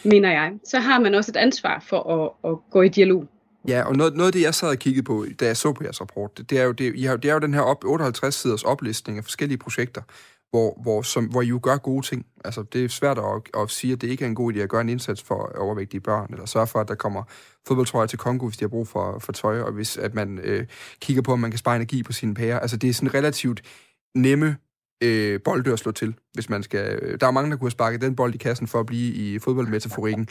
[0.04, 0.52] mener jeg.
[0.64, 3.28] Så har man også et ansvar for at, at gå i dialog.
[3.68, 5.84] Ja, og noget, noget af det, jeg sad og kiggede på, da jeg så på
[5.84, 7.84] jeres rapport, det, det er jo, det, I har, det er jo den her op,
[7.84, 10.02] 58 siders oplistning af forskellige projekter,
[10.50, 12.26] hvor, hvor, som, hvor I jo gør gode ting.
[12.44, 14.68] Altså, det er svært at, at sige, at det ikke er en god idé at
[14.68, 17.22] gøre en indsats for overvægtige børn, eller sørge for, at der kommer
[17.66, 20.66] fodboldtrøjer til Kongo, hvis de har brug for, for tøj, og hvis at man øh,
[21.00, 22.58] kigger på, om man kan spare energi på sine pærer.
[22.60, 23.62] Altså, det er sådan relativt
[24.14, 24.56] nemme
[25.02, 26.98] øh, bolde at slå til, hvis man skal...
[27.02, 29.14] Øh, der er mange, der kunne have sparket den bold i kassen for at blive
[29.14, 30.28] i fodboldmetaforikken.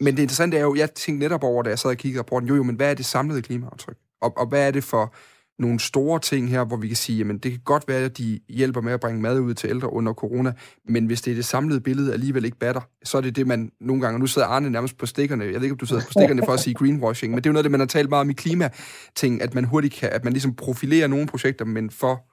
[0.00, 2.48] Men det interessante er jo, jeg tænkte netop over, da jeg sad og kiggede rapporten,
[2.48, 3.96] jo jo, men hvad er det samlede klimaaftryk?
[4.20, 5.14] Og, og hvad er det for
[5.58, 8.40] nogle store ting her, hvor vi kan sige, jamen det kan godt være, at de
[8.48, 10.52] hjælper med at bringe mad ud til ældre under corona,
[10.88, 13.70] men hvis det er det samlede billede alligevel ikke batter, så er det det, man
[13.80, 16.02] nogle gange, og nu sidder Arne nærmest på stikkerne, jeg ved ikke, om du sidder
[16.02, 17.86] på stikkerne for at sige greenwashing, men det er jo noget af det, man har
[17.86, 21.64] talt meget om i klimating, at man hurtigt kan, at man ligesom profilerer nogle projekter,
[21.64, 22.24] men for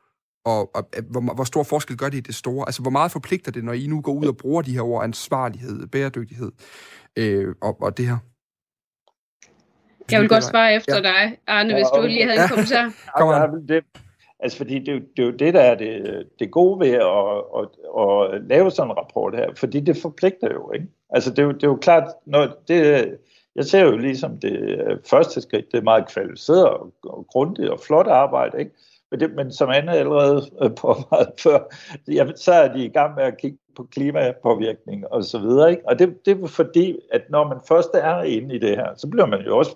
[0.45, 2.65] og, og hvor, hvor stor forskel gør det i det store?
[2.67, 5.03] Altså, hvor meget forpligter det, når I nu går ud og bruger de her ord,
[5.03, 6.51] ansvarlighed, bæredygtighed
[7.17, 8.17] øh, og, og det her?
[10.11, 11.01] Jeg vil godt svare efter ja.
[11.01, 12.43] dig, Arne, hvis du lige havde ja.
[12.43, 12.93] en kommentar.
[13.17, 13.83] Kom det,
[14.39, 17.67] altså, fordi det, det er jo det, der er det, det gode ved at, at,
[18.01, 20.87] at lave sådan en rapport her, fordi det forpligter jo, ikke?
[21.09, 23.09] Altså, det er jo, det er jo klart, når det,
[23.55, 27.79] jeg ser jo ligesom det første skridt, det er meget kvalificeret og, og grundigt og
[27.79, 28.71] flot arbejde, ikke?
[29.11, 30.41] Men, det, men som Anne allerede
[30.81, 31.59] på meget før,
[32.07, 35.71] ja, så er de i gang med at kigge på klimapåvirkning og så videre.
[35.71, 35.89] Ikke?
[35.89, 39.07] Og det, det er fordi, at når man først er inde i det her, så
[39.07, 39.75] bliver man jo også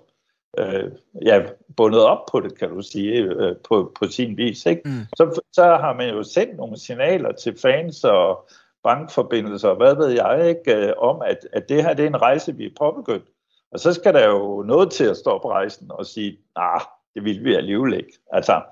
[0.58, 0.92] øh,
[1.22, 1.42] ja,
[1.76, 4.66] bundet op på det, kan du sige, øh, på, på sin vis.
[4.66, 4.82] Ikke?
[4.84, 5.00] Mm.
[5.16, 8.48] Så, så har man jo sendt nogle signaler til fans og
[8.84, 12.22] bankforbindelser, og hvad ved jeg, ikke, øh, om at, at det her det er en
[12.22, 13.26] rejse, vi er påbegyndt.
[13.72, 16.80] Og så skal der jo noget til at stå på rejsen og sige, nah,
[17.14, 18.12] det vil vi alligevel ikke.
[18.32, 18.62] Altså,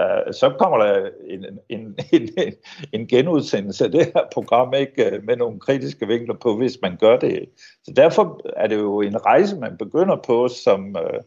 [0.00, 2.28] øh, så kommer der en, en, en,
[2.92, 6.96] en genudsendelse af det her program ikke øh, med nogle kritiske vinkler på, hvis man
[6.96, 7.48] gør det.
[7.84, 11.20] Så derfor er det jo en rejse, man begynder på, som, øh,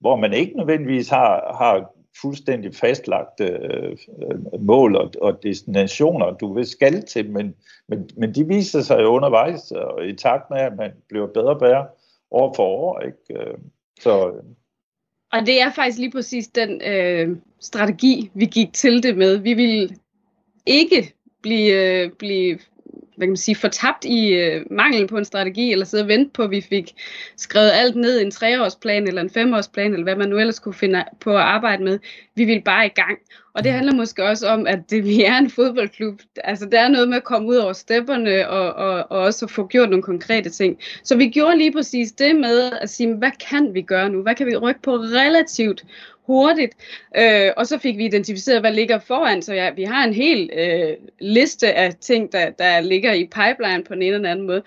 [0.00, 6.54] hvor man ikke nødvendigvis har, har fuldstændig fastlagt øh, øh, mål og, og destinationer, du
[6.54, 7.54] vil skal til, men,
[7.88, 11.54] men, men de viser sig jo undervejs, og i takt med, at man bliver bedre
[11.54, 11.86] og bedre
[12.30, 13.00] år for år.
[13.00, 13.50] Ikke?
[13.50, 13.58] Øh,
[14.00, 14.42] så, øh.
[15.32, 19.36] og det er faktisk lige præcis den øh, strategi, vi gik til det med.
[19.36, 19.88] Vi ville
[20.66, 22.58] ikke blive, øh, blive
[23.20, 26.30] hvad kan man sige, fortabt i øh, mangel på en strategi, eller sidde og vente
[26.34, 26.92] på, at vi fik
[27.36, 30.74] skrevet alt ned i en treårsplan, eller en femårsplan, eller hvad man nu ellers kunne
[30.74, 31.98] finde på at arbejde med.
[32.34, 33.18] Vi vil bare i gang.
[33.54, 36.20] Og det handler måske også om, at det, vi er en fodboldklub.
[36.44, 39.66] Altså, der er noget med at komme ud over stepperne, og, og, og også få
[39.66, 40.78] gjort nogle konkrete ting.
[41.04, 44.22] Så vi gjorde lige præcis det med at sige, hvad kan vi gøre nu?
[44.22, 45.84] Hvad kan vi rykke på relativt
[46.26, 46.74] hurtigt.
[47.16, 49.42] Øh, og så fik vi identificeret, hvad ligger foran.
[49.42, 53.84] Så ja, vi har en hel øh, liste af ting, der, der ligger i pipeline
[53.84, 54.62] på en eller anden måde.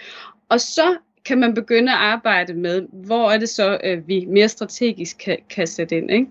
[0.50, 4.48] Og så kan man begynde at arbejde med, hvor er det så, øh, vi mere
[4.48, 6.12] strategisk kan, kan sætte ind.
[6.12, 6.28] Ikke?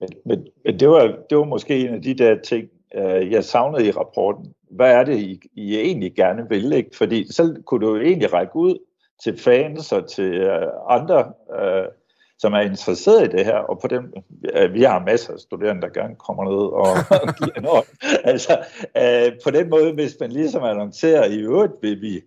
[0.00, 3.44] Men, men, men det, var, det var måske en af de der ting, øh, jeg
[3.44, 4.52] savnede i rapporten.
[4.70, 6.72] Hvad er det, I, I egentlig gerne vil?
[6.72, 6.96] Ikke?
[6.96, 8.78] Fordi så kunne du jo egentlig række ud
[9.24, 11.84] til fans og til øh, andre øh,
[12.38, 14.14] som er interesseret i det her, og på dem,
[14.72, 16.86] vi har masser af studerende, der gerne kommer ned og
[17.38, 17.84] giver noget.
[18.24, 18.58] Altså,
[18.96, 22.20] øh, på den måde, hvis man ligesom annoncerer, i øvrigt vil vi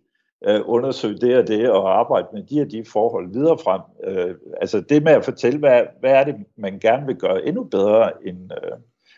[0.47, 3.82] øh, undersøge det og det, og arbejde med de og de forhold videre frem.
[4.04, 7.63] Øh, altså det med at fortælle, hvad, hvad er det, man gerne vil gøre endnu
[7.63, 8.52] bedre end...
[8.52, 8.78] Øh,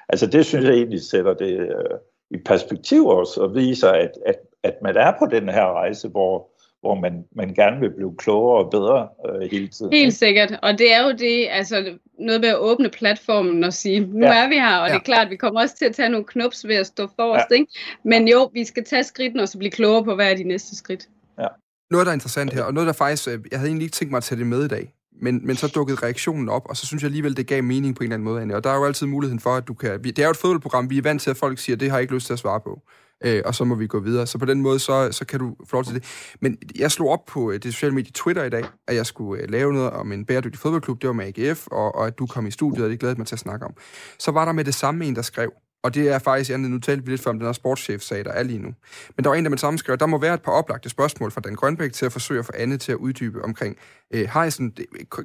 [0.10, 1.98] altså det synes jeg egentlig sætter det øh,
[2.30, 6.50] i perspektiv også, og viser, at, at, at man er på den her rejse, hvor
[6.84, 9.94] hvor man, man gerne vil blive klogere og bedre øh, hele tiden.
[9.94, 14.00] Helt sikkert, og det er jo det, altså noget med at åbne platformen og sige,
[14.00, 14.44] nu ja.
[14.44, 14.94] er vi her, og ja.
[14.94, 17.46] det er klart, vi kommer også til at tage nogle knups ved at stå forrest,
[17.52, 17.56] ja.
[17.56, 17.72] ikke?
[18.04, 20.76] men jo, vi skal tage skridten og så blive klogere på, hvad er de næste
[20.76, 21.08] skridt.
[21.40, 21.48] Ja.
[21.92, 24.12] Noget, der er interessant her, og noget, der faktisk, øh, jeg havde egentlig ikke tænkt
[24.12, 26.86] mig at tage det med i dag, men, men så dukkede reaktionen op, og så
[26.86, 28.42] synes jeg alligevel, det gav mening på en eller anden måde.
[28.42, 28.56] Anne.
[28.56, 30.04] Og der er jo altid muligheden for, at du kan...
[30.04, 32.02] Det er jo et fodboldprogram, vi er vant til, at folk siger, det har jeg
[32.02, 32.82] ikke lyst til at svare på.
[33.24, 34.28] Øh, og så må vi gå videre.
[34.28, 36.04] Så på den måde, så, så kan du få lov til det.
[36.42, 39.44] Men jeg slog op på øh, det sociale medie Twitter i dag, at jeg skulle
[39.44, 41.02] øh, lave noget om en bæredygtig fodboldklub.
[41.02, 43.28] Det var med AGF, og, og at du kom i studiet, og det glæder mig
[43.28, 43.74] til at snakke om.
[44.20, 45.52] Så var der med det samme en, der skrev,
[45.84, 48.32] og det er faktisk, Anne, nu talte vi lidt før om den her sportschef-sag, der
[48.32, 48.74] er lige nu.
[49.16, 51.32] Men der var en, der med samme skrev, der må være et par oplagte spørgsmål
[51.32, 53.78] fra Dan Grønbæk til at forsøge at få Anne til at uddybe omkring
[54.14, 54.78] øh, Heisen.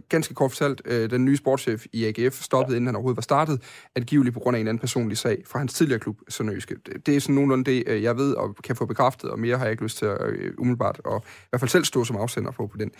[0.08, 3.62] Ganske kort fortalt, øh, den nye sportschef i AGF stoppede, inden han overhovedet var startet,
[3.96, 6.76] angiveligt på grund af en anden personlig sag fra hans tidligere klub, Sønderjyske.
[7.06, 9.64] Det er sådan nogenlunde det, øh, jeg ved og kan få bekræftet, og mere har
[9.64, 12.50] jeg ikke lyst til at øh, umiddelbart, og i hvert fald selv stå som afsender
[12.50, 12.90] på på den.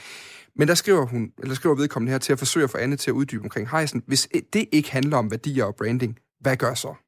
[0.57, 3.11] Men der skriver hun, eller skriver vedkommende her til at forsøge at få Anne til
[3.11, 4.03] at uddybe omkring Heisen.
[4.07, 7.08] Hvis det ikke handler om værdier og branding, hvad gør så?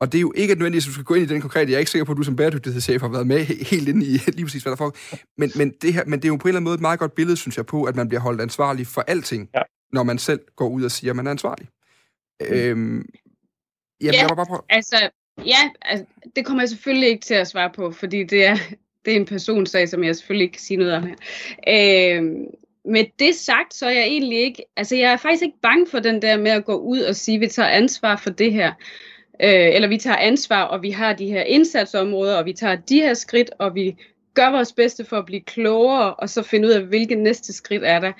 [0.00, 1.70] Og det er jo ikke nødvendigt, at du skal gå ind i den konkrete.
[1.70, 4.06] Jeg er ikke sikker på, at du som bæredygtighedschef har været med helt ind i
[4.36, 4.96] lige præcis, hvad der får.
[5.36, 6.98] Men, men, det her, men det er jo på en eller anden måde et meget
[6.98, 9.62] godt billede, synes jeg, på, at man bliver holdt ansvarlig for alting, ja.
[9.92, 11.68] når man selv går ud og siger, at man er ansvarlig.
[12.40, 12.46] Mm.
[12.46, 13.08] Øhm,
[14.00, 14.62] jamen, ja, jeg var bare prøve.
[14.68, 15.10] altså,
[15.46, 16.06] ja, altså,
[16.36, 18.56] det kommer jeg selvfølgelig ikke til at svare på, fordi det er,
[19.04, 21.16] det er en personsag, som jeg selvfølgelig ikke kan sige noget om her.
[22.18, 22.44] Øhm,
[22.84, 25.98] med det sagt, så er jeg egentlig ikke, altså jeg er faktisk ikke bange for
[25.98, 28.72] den der med at gå ud og sige, at vi tager ansvar for det her
[29.42, 33.00] øh, eller vi tager ansvar, og vi har de her indsatsområder, og vi tager de
[33.00, 33.96] her skridt, og vi
[34.34, 37.84] gør vores bedste for at blive klogere, og så finde ud af, hvilke næste skridt
[37.84, 38.12] er der.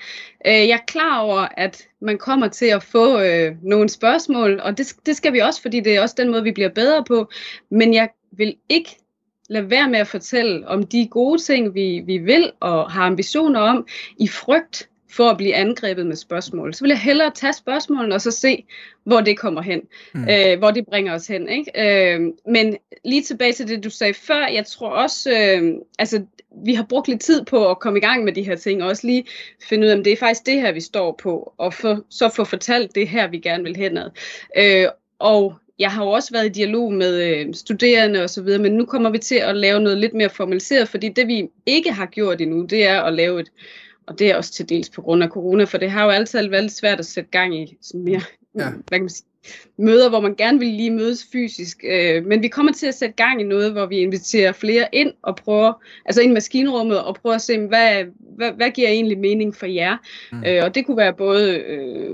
[0.47, 4.77] Øh, jeg er klar over, at man kommer til at få øh, nogle spørgsmål, og
[4.77, 7.29] det, det skal vi også, fordi det er også den måde, vi bliver bedre på.
[7.71, 8.97] Men jeg vil ikke
[9.49, 13.59] lade være med at fortælle om de gode ting, vi, vi vil og har ambitioner
[13.59, 13.87] om,
[14.19, 16.73] i frygt for at blive angrebet med spørgsmål.
[16.73, 18.65] Så vil jeg hellere tage spørgsmålene og så se,
[19.03, 19.81] hvor det kommer hen.
[20.13, 20.27] Mm.
[20.29, 21.49] Øh, hvor det bringer os hen.
[21.49, 21.71] Ikke?
[22.15, 24.47] Øh, men lige tilbage til det, du sagde før.
[24.47, 26.23] Jeg tror også, øh, altså
[26.65, 28.89] vi har brugt lidt tid på at komme i gang med de her ting, og
[28.89, 29.25] også lige
[29.69, 32.29] finde ud af, om det er faktisk det her, vi står på, og for, så
[32.35, 34.09] få fortalt det her, vi gerne vil henad.
[34.57, 34.87] Øh,
[35.19, 38.71] og jeg har jo også været i dialog med øh, studerende og så videre, men
[38.71, 42.05] nu kommer vi til at lave noget lidt mere formaliseret, fordi det vi ikke har
[42.05, 43.51] gjort endnu, det er at lave et
[44.07, 46.49] og det er også til dels på grund af corona, for det har jo altid
[46.49, 48.21] været svært at sætte gang i sådan mere,
[48.55, 48.69] ja.
[48.69, 49.27] hvad kan man sige,
[49.77, 51.83] møder, hvor man gerne vil lige mødes fysisk.
[51.83, 55.13] Øh, men vi kommer til at sætte gang i noget, hvor vi inviterer flere ind
[55.21, 55.73] og prøver,
[56.05, 59.65] altså ind i maskinrummet og prøver at se, hvad, hvad, hvad giver egentlig mening for
[59.65, 59.97] jer?
[60.31, 60.43] Mm.
[60.45, 62.09] Øh, og det kunne være både øh,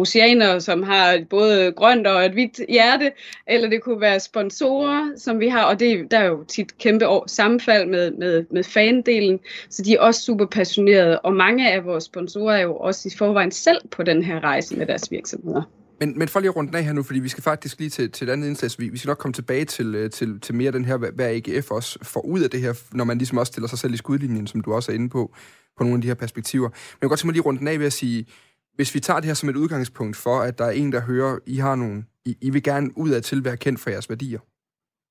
[0.00, 3.12] oceaner, som har både grønt og et hvidt hjerte,
[3.46, 7.08] eller det kunne være sponsorer, som vi har, og det, der er jo tit kæmpe
[7.08, 11.84] år, sammenfald med, med, med fandelen, så de er også super passionerede, og mange af
[11.84, 15.62] vores sponsorer er jo også i forvejen selv på den her rejse med deres virksomheder.
[16.00, 18.10] Men, men for lige at runde af her nu, fordi vi skal faktisk lige til,
[18.10, 18.78] til et andet indsats.
[18.78, 21.70] Vi, vi skal nok komme tilbage til, øh, til, til mere den her, hvad AGF
[21.70, 24.46] også får ud af det her, når man ligesom også stiller sig selv i skudlinjen,
[24.46, 25.34] som du også er inde på,
[25.78, 26.68] på nogle af de her perspektiver.
[26.68, 28.26] Men jeg kan godt tænke mig lige rundt den af ved at sige,
[28.74, 31.38] hvis vi tager det her som et udgangspunkt for, at der er en, der hører,
[31.46, 34.38] I har nogle, I, I vil gerne ud af til være kendt for jeres værdier,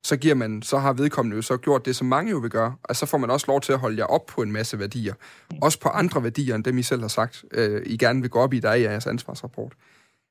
[0.04, 2.76] så giver man, så har vedkommende jo så gjort det, som mange jo vil gøre,
[2.84, 5.14] og så får man også lov til at holde jer op på en masse værdier.
[5.62, 8.40] Også på andre værdier, end dem I selv har sagt, øh, I gerne vil gå
[8.40, 9.74] op i, der er i jeres ansvarsrapport.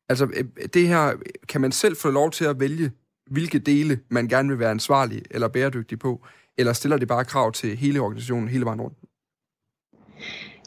[0.08, 1.12] Altså, øh, det her,
[1.48, 2.90] kan man selv få lov til at vælge,
[3.30, 6.26] hvilke dele man gerne vil være ansvarlig eller bæredygtig på,
[6.58, 8.98] eller stiller det bare krav til hele organisationen hele vejen rundt?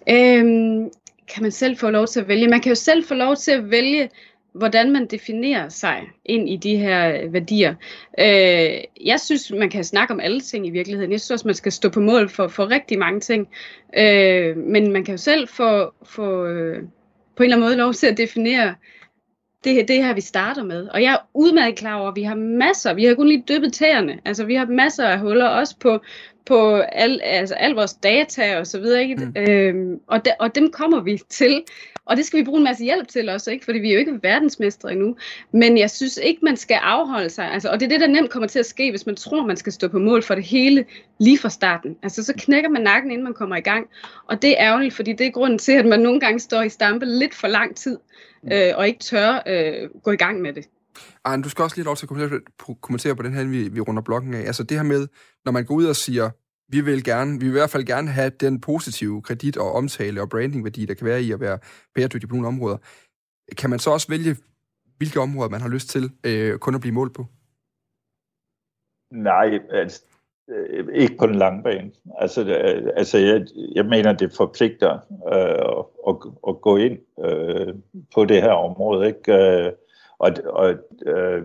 [0.10, 0.89] Øhm,
[1.33, 2.47] kan man selv få lov til at vælge.
[2.47, 4.09] Man kan jo selv få lov til at vælge,
[4.53, 7.75] hvordan man definerer sig ind i de her værdier.
[8.19, 11.11] Øh, jeg synes, man kan snakke om alle ting i virkeligheden.
[11.11, 13.47] Jeg synes også, man skal stå på mål for, for rigtig mange ting.
[13.97, 16.83] Øh, men man kan jo selv få, få øh,
[17.35, 18.75] på en eller anden måde lov til at definere,
[19.63, 20.87] det, det her, vi starter med.
[20.87, 23.73] Og jeg er udmærket klar over, at vi har masser, vi har kun lige dyppet
[23.73, 24.19] tæerne.
[24.25, 25.99] Altså, vi har masser af huller, også på,
[26.45, 29.01] på al, altså, al vores data og så videre.
[29.01, 29.15] Ikke?
[29.15, 29.34] Mm.
[29.38, 31.63] Øhm, og, de, og dem kommer vi til.
[32.06, 33.65] Og det skal vi bruge en masse hjælp til også, ikke?
[33.65, 35.15] fordi vi er jo ikke verdensmestre endnu.
[35.51, 37.51] Men jeg synes ikke, man skal afholde sig.
[37.51, 39.58] Altså, og det er det, der nemt kommer til at ske, hvis man tror, man
[39.58, 40.86] skal stå på mål for det hele
[41.19, 41.97] lige fra starten.
[42.03, 43.88] Altså, så knækker man nakken, inden man kommer i gang.
[44.27, 46.69] Og det er ærgerligt, fordi det er grunden til, at man nogle gange står i
[46.69, 47.97] stampe lidt for lang tid,
[48.43, 48.51] mm.
[48.51, 50.65] øh, og ikke tør øh, gå i gang med det.
[51.23, 54.01] Arne, du skal også lige lov til at kommentere på den her, vi, vi runder
[54.01, 54.39] blokken af.
[54.39, 55.08] Altså det her med,
[55.45, 56.29] når man går ud og siger,
[56.67, 60.21] vi vil gerne, vi vil i hvert fald gerne have den positive kredit og omtale
[60.21, 61.60] og brandingværdi, der kan være i at være
[61.95, 62.77] bæredygtig på nogle områder.
[63.58, 64.36] Kan man så også vælge,
[64.97, 67.25] hvilke områder man har lyst til øh, kun at blive målt på?
[69.12, 70.01] Nej, altså,
[70.49, 71.91] øh, ikke på den lange bane.
[72.19, 72.41] Altså,
[72.95, 74.93] altså jeg, jeg mener, det forpligter
[75.34, 76.15] øh, at, at,
[76.47, 77.73] at gå ind øh,
[78.13, 79.08] på det her område.
[79.08, 79.34] Ikke?
[79.34, 79.71] Øh,
[80.23, 80.73] og, og,
[81.05, 81.43] øh,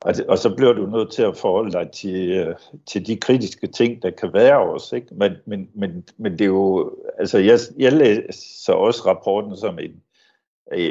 [0.00, 2.54] og, og så bliver du nødt til at forholde dig til, øh,
[2.86, 4.96] til de kritiske ting, der kan være også.
[4.96, 5.08] Ikke?
[5.14, 10.02] Men, men, men, men det er jo, altså jeg, jeg læser også rapporten som en,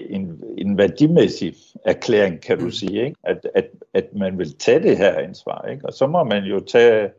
[0.09, 1.53] en, en værdimæssig
[1.85, 2.71] erklæring, kan du mm.
[2.71, 3.17] sige, ikke?
[3.23, 5.67] At, at, at man vil tage det her ansvar.
[5.67, 5.85] Ikke?
[5.85, 7.09] Og så må man jo tage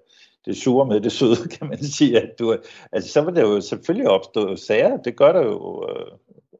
[0.46, 2.22] det sure med det søde, kan man sige.
[2.22, 2.56] At du,
[2.92, 4.96] altså, så vil der jo selvfølgelig opstå sager.
[4.96, 6.06] Det gør der jo øh,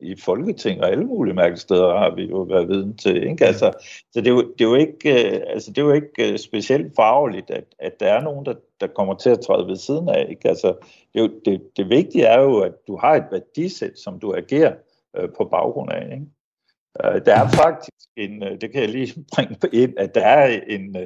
[0.01, 3.29] i Folketing og alle mulige mærkesteder har vi jo været viden til.
[3.31, 3.47] Ikke?
[3.47, 3.73] Altså,
[4.13, 6.39] så det er, jo, det, er jo ikke, øh, altså, det er jo ikke øh,
[6.39, 10.09] specielt farligt, at, at der er nogen, der, der kommer til at træde ved siden
[10.09, 10.27] af.
[10.31, 10.49] Ikke?
[10.49, 10.69] Altså,
[11.15, 14.35] det, er jo, det, det vigtige er jo, at du har et værdisæt, som du
[14.35, 14.75] agerer
[15.17, 16.05] øh, på baggrund af.
[16.05, 16.27] Ikke?
[17.05, 20.61] Øh, der er faktisk en, det kan jeg lige bringe på ind, at der er
[20.69, 20.97] en,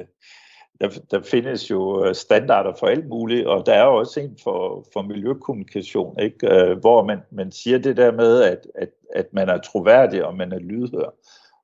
[0.81, 4.85] der, der findes jo øh, standarder for alt muligt, og der er også en for,
[4.93, 6.53] for miljøkommunikation, ikke?
[6.53, 10.37] Øh, hvor man, man siger det der med, at, at, at man er troværdig og
[10.37, 11.13] man er lydhør,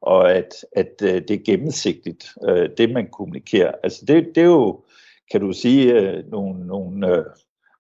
[0.02, 2.26] og at, at øh, det er gennemsigtigt,
[2.78, 3.72] det man kommunikerer.
[3.84, 4.82] Altså det, det er jo,
[5.32, 7.24] kan du sige, nogle, nogle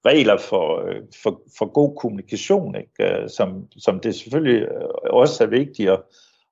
[0.06, 3.30] regler for, for, for god kommunikation, ikke?
[3.30, 4.68] Som, som det selvfølgelig
[5.04, 6.00] også er vigtigt at,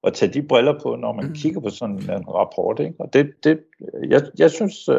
[0.05, 1.33] at tage de briller på, når man mm.
[1.33, 2.79] kigger på sådan en rapport.
[2.79, 2.93] Ikke?
[2.99, 3.59] Og det, det,
[4.09, 4.95] jeg, jeg synes, uh,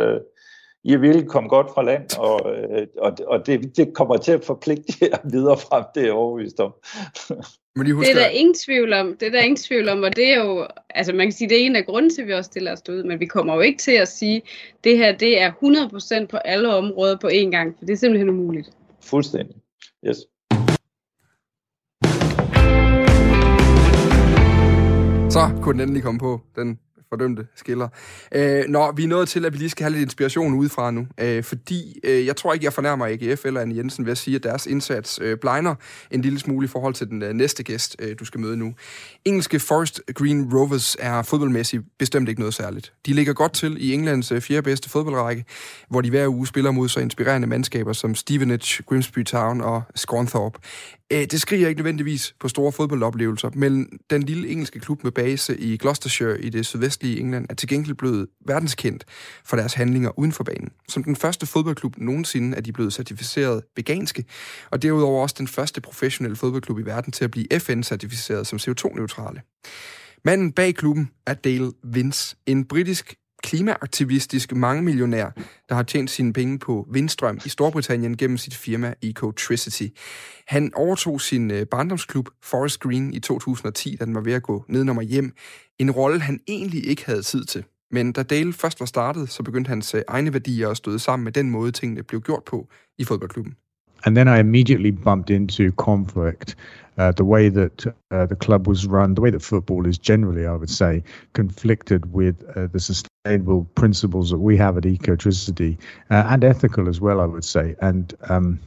[0.85, 4.33] I er virkelig kommet godt fra land, og, uh, og, og det, det kommer til
[4.33, 6.73] at forpligte jer videre frem, det er jeg overbevist om.
[7.77, 8.15] Men husker...
[8.15, 10.45] Det er der ingen tvivl om, det er der ingen tvivl om, og det er
[10.45, 12.73] jo, altså man kan sige, det er en af grunden til, at vi også stiller
[12.73, 14.43] os ud, men vi kommer jo ikke til at sige,
[14.85, 15.53] det her, det er
[16.23, 18.71] 100% på alle områder på én gang, for det er simpelthen umuligt.
[19.03, 19.57] Fuldstændig,
[20.07, 20.17] yes.
[25.37, 27.89] Så kunne den endelig komme på, den fordømte skiller.
[28.33, 31.07] Øh, når vi er nået til, at vi lige skal have lidt inspiration udefra nu,
[31.21, 34.37] øh, fordi øh, jeg tror ikke, jeg fornærmer AGF eller Anne Jensen ved at sige,
[34.37, 35.75] at deres indsats øh, blegner
[36.11, 38.75] en lille smule i forhold til den øh, næste gæst, øh, du skal møde nu.
[39.25, 42.93] Engelske Forest Green Rovers er fodboldmæssigt bestemt ikke noget særligt.
[43.07, 45.45] De ligger godt til i Englands øh, fjerde bedste fodboldrække,
[45.89, 50.59] hvor de hver uge spiller mod så inspirerende mandskaber som Stevenage, Grimsby Town og Scunthorpe.
[51.13, 55.59] Øh, det skriger ikke nødvendigvis på store fodboldoplevelser, men den lille engelske klub med base
[55.59, 59.05] i Gloucestershire i det sydvestlige England er til gengæld blevet verdenskendt
[59.45, 60.71] for deres handlinger uden for banen.
[60.89, 64.25] Som den første fodboldklub nogensinde er de blevet certificeret veganske,
[64.71, 69.41] og derudover også den første professionelle fodboldklub i verden til at blive FN-certificeret som CO2-neutrale.
[70.25, 75.31] Manden bag klubben er Dale Vince, en britisk klimaaktivistisk mangemillionær,
[75.69, 79.87] der har tjent sine penge på vindstrøm i Storbritannien gennem sit firma Ecotricity.
[80.47, 84.65] Han overtog sin øh, barndomsklub Forest Green i 2010, da den var ved at gå
[84.69, 85.33] nedenom hjem.
[85.79, 87.65] En rolle, han egentlig ikke havde tid til.
[87.91, 91.25] Men da Dale først var startet, så begyndte hans øh, egne værdier at støde sammen
[91.25, 92.69] med den måde, tingene blev gjort på
[92.99, 93.57] i fodboldklubben.
[94.07, 96.55] And then I immediately bumped into conflict.
[96.97, 100.47] Uh, the way that uh, the club was run, the way that football is generally,
[100.47, 101.03] I would say,
[101.35, 105.77] conflicted with uh, the sustainable principles that we have at Ecotricity
[106.11, 107.77] uh, and ethical as well, I would say.
[107.83, 108.59] And um,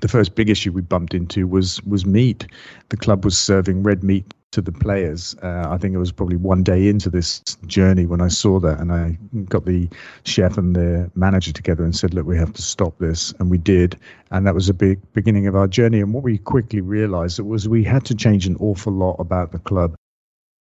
[0.00, 2.46] the first big issue we bumped into was was meat.
[2.90, 5.36] The club was serving red meat to the players.
[5.42, 8.80] Uh, I think it was probably one day into this journey when I saw that,
[8.80, 9.88] and I got the
[10.24, 13.58] chef and the manager together and said, "Look, we have to stop this," and we
[13.58, 13.96] did,
[14.30, 16.00] and that was a big beginning of our journey.
[16.02, 19.60] And what we quickly realised was we had to change an awful lot about the
[19.68, 19.94] club.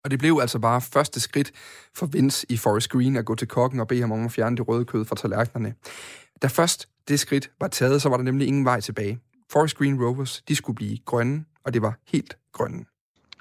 [0.05, 1.53] Og det blev altså bare første skridt
[1.95, 4.57] for Vince i Forest Green at gå til kokken og bede ham om at fjerne
[4.57, 5.75] det røde kød fra tallerkenerne.
[6.43, 9.19] Da først det skridt var taget, så var der nemlig ingen vej tilbage.
[9.53, 12.85] Forest Green Rovers, de skulle blive grønne, og det var helt grønne.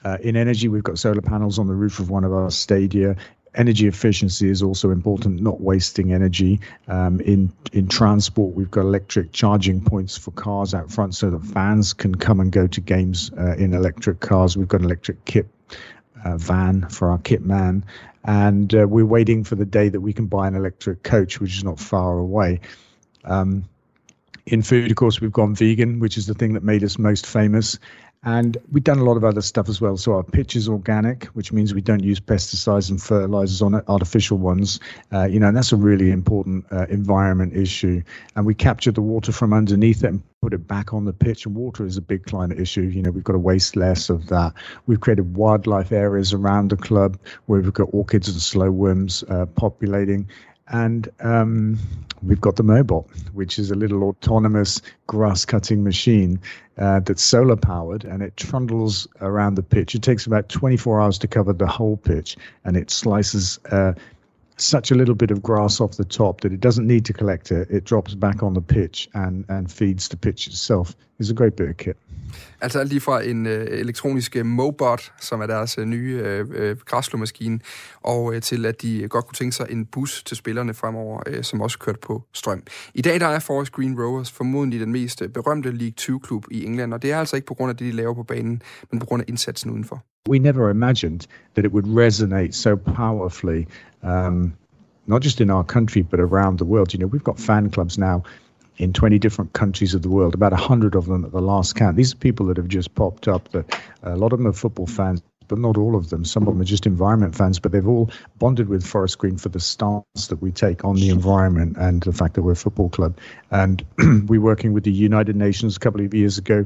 [0.06, 3.16] Uh, in energy, we've got solar panels on the roof of one of our stadia.
[3.56, 6.60] Energy efficiency is also important, not wasting energy.
[6.88, 11.42] Um, in in transport, we've got electric charging points for cars out front, so that
[11.42, 14.56] fans can come and go to games uh, in electric cars.
[14.56, 15.48] We've got an electric kit
[16.24, 17.84] uh, van for our kit man,
[18.26, 21.58] and uh, we're waiting for the day that we can buy an electric coach, which
[21.58, 22.60] is not far away.
[23.24, 23.66] Um,
[24.46, 27.26] in food, of course, we've gone vegan, which is the thing that made us most
[27.26, 27.80] famous.
[28.26, 29.98] And we've done a lot of other stuff as well.
[29.98, 33.84] So our pitch is organic, which means we don't use pesticides and fertilizers on it,
[33.88, 34.80] artificial ones.
[35.14, 38.02] Uh, you know, and that's a really important uh, environment issue.
[38.36, 41.46] And we capture the water from underneath it and put it back on the pitch.
[41.46, 42.82] And water is a big climate issue.
[42.82, 44.54] You know, we've got to waste less of that.
[44.88, 49.46] We've created wildlife areas around the club where we've got orchids and slow worms uh,
[49.46, 50.28] populating.
[50.68, 51.78] And um,
[52.24, 56.40] we've got the Mobot, which is a little autonomous grass cutting machine
[56.78, 59.96] uh, that's solar powered and it trundles around the pitch.
[59.96, 63.94] It takes about 24 hours to cover the whole pitch and it slices uh,
[64.58, 67.52] such a little bit of grass off the top that it doesn't need to collect
[67.52, 67.68] it.
[67.70, 70.96] It drops back on the pitch and, and feeds the pitch itself.
[71.20, 71.96] It's a great bit of kit.
[72.62, 76.78] Altså lige fra en øh, elektronisk øh, Mobot, som er deres øh, nye øh, øh,
[76.86, 77.60] græsslåmaskine,
[78.02, 81.44] og øh, til at de godt kunne tænke sig en bus til spillerne fremover, øh,
[81.44, 82.64] som også kørte på strøm.
[82.94, 86.66] I dag der er Forest Green Rovers formodentlig den mest øh, berømte League 2-klub i
[86.66, 89.00] England, og det er altså ikke på grund af det, de laver på banen, men
[89.00, 90.04] på grund af indsatsen udenfor.
[90.30, 91.20] We never imagined
[91.54, 93.66] that it would resonate so powerfully,
[94.06, 94.58] um,
[95.08, 96.94] not just in our country, but around the world.
[96.94, 98.24] You know, we've got fan clubs now
[98.78, 101.96] in 20 different countries of the world, about 100 of them at the last count.
[101.96, 103.50] These are people that have just popped up.
[103.52, 106.26] That a lot of them are football fans, but not all of them.
[106.26, 109.50] Some of them are just environment fans, but they've all bonded with Forest Green for
[109.50, 112.90] the stance that we take on the environment and the fact that we're a football
[112.90, 113.18] club.
[113.52, 113.86] And
[114.28, 116.66] we're working with the United Nations a couple of years ago.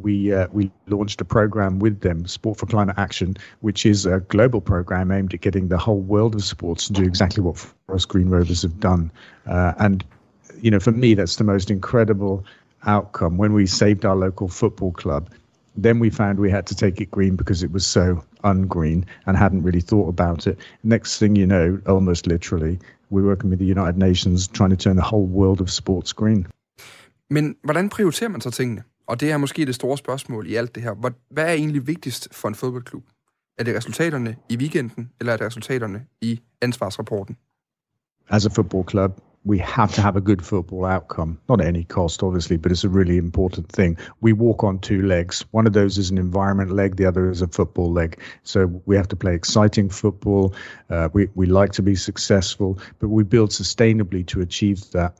[0.00, 4.20] We uh, we launched a program with them, Sport for Climate Action, which is a
[4.20, 8.08] global program aimed at getting the whole world of sports to do exactly what Forest
[8.08, 9.10] Green Rovers have done.
[9.46, 10.04] Uh, and
[10.60, 12.44] you know, for me, that's the most incredible
[12.86, 13.36] outcome.
[13.36, 15.30] When we saved our local football club,
[15.76, 19.36] then we found we had to take it green because it was so ungreen and
[19.36, 20.58] hadn't really thought about it.
[20.82, 22.78] Next thing you know, almost literally,
[23.10, 26.46] we're working with the United Nations trying to turn the whole world of sports green.
[27.30, 28.82] Men hvordan prioriterer man så tingene?
[29.08, 31.12] Og det er måske det store spørgsmål i alt det her.
[31.30, 33.02] Hvad er egentlig vigtigst for en fodboldklub?
[33.58, 37.36] Er det resultaterne i weekenden, eller er det resultaterne i ansvarsrapporten?
[38.28, 41.84] As a football club, we have to have a good football outcome, not at any
[41.84, 43.98] cost, obviously, but it's a really important thing.
[44.20, 45.44] We walk on two legs.
[45.52, 48.20] One of those is an environment leg, the other is a football leg.
[48.42, 50.54] So we have to play exciting football.
[50.90, 55.12] Uh, we, we like to be successful, but we build sustainably to achieve that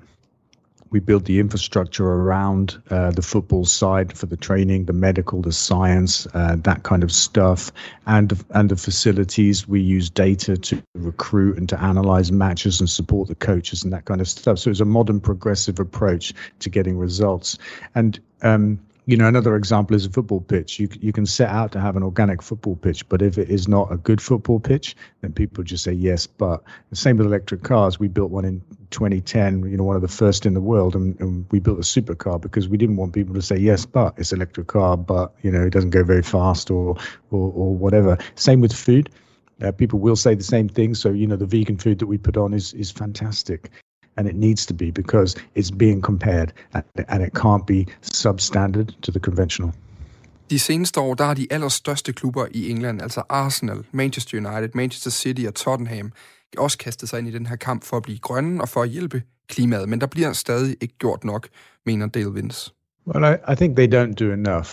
[0.91, 5.53] we build the infrastructure around uh, the football side for the training, the medical, the
[5.53, 7.70] science, uh, that kind of stuff,
[8.07, 9.68] and and the facilities.
[9.68, 14.05] We use data to recruit and to analyze matches and support the coaches and that
[14.05, 14.59] kind of stuff.
[14.59, 17.59] So it's a modern, progressive approach to getting results.
[17.95, 18.78] And um,
[19.09, 20.78] you know, another example is a football pitch.
[20.78, 23.66] You you can set out to have an organic football pitch, but if it is
[23.66, 26.26] not a good football pitch, then people just say yes.
[26.26, 27.98] But the same with electric cars.
[27.98, 29.62] We built one in 2010.
[29.62, 32.38] You know, one of the first in the world, and, and we built a supercar
[32.38, 35.50] because we didn't want people to say yes, but it's an electric car, but you
[35.50, 36.98] know, it doesn't go very fast or
[37.30, 38.18] or, or whatever.
[38.34, 39.09] Same with food.
[39.62, 40.94] Uh, people will say the same thing.
[40.94, 43.70] So you know, the vegan food that we put on is is fantastic
[44.19, 46.53] and it needs to be because it's being compared
[47.09, 49.73] and, it can't be substandard to the conventional.
[50.51, 55.11] De seneste år, der har de allerstørste klubber i England, altså Arsenal, Manchester United, Manchester
[55.11, 56.12] City og Tottenham,
[56.59, 58.89] også kastet sig ind i den her kamp for at blive grønne og for at
[58.89, 59.89] hjælpe klimaet.
[59.89, 61.49] Men der bliver stadig ikke gjort nok,
[61.87, 62.73] mener Dale Vince.
[63.07, 64.69] Well, I, I think they don't do enough.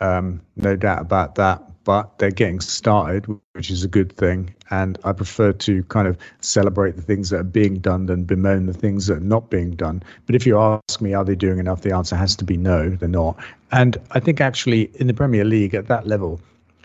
[0.00, 1.62] Um, no doubt about that.
[1.86, 4.52] but they're getting started, which is a good thing.
[4.70, 8.66] And I prefer to kind of celebrate the things that are being done than bemoan
[8.66, 10.02] the things that are not being done.
[10.26, 11.82] But if you ask me, are they doing enough?
[11.82, 13.38] The answer has to be no, they're not.
[13.70, 16.40] And I think actually in the Premier League at that level,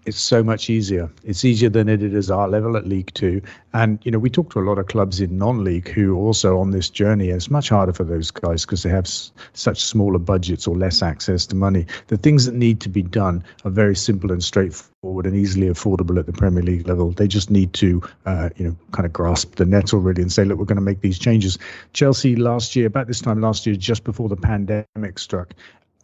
[0.06, 1.10] it's so much easier.
[1.24, 3.42] It's easier than it is our level at League Two.
[3.74, 6.60] And, you know, we talk to a lot of clubs in non league who also
[6.60, 7.30] on this journey.
[7.30, 11.02] It's much harder for those guys because they have s- such smaller budgets or less
[11.02, 11.86] access to money.
[12.08, 16.20] The things that need to be done are very simple and straightforward and easily affordable
[16.20, 17.12] at the Premier League level.
[17.12, 20.44] They just need to, uh, you know, kind of grasp the net already and say,
[20.44, 21.58] look, we're going to make these changes.
[21.94, 25.54] Chelsea last year, about this time last year, just before the pandemic struck,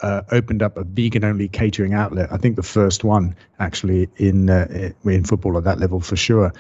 [0.02, 2.32] uh, opened up a vegan only catering outlet.
[2.32, 6.54] I think the first one actually in uh, in football at that level for sure.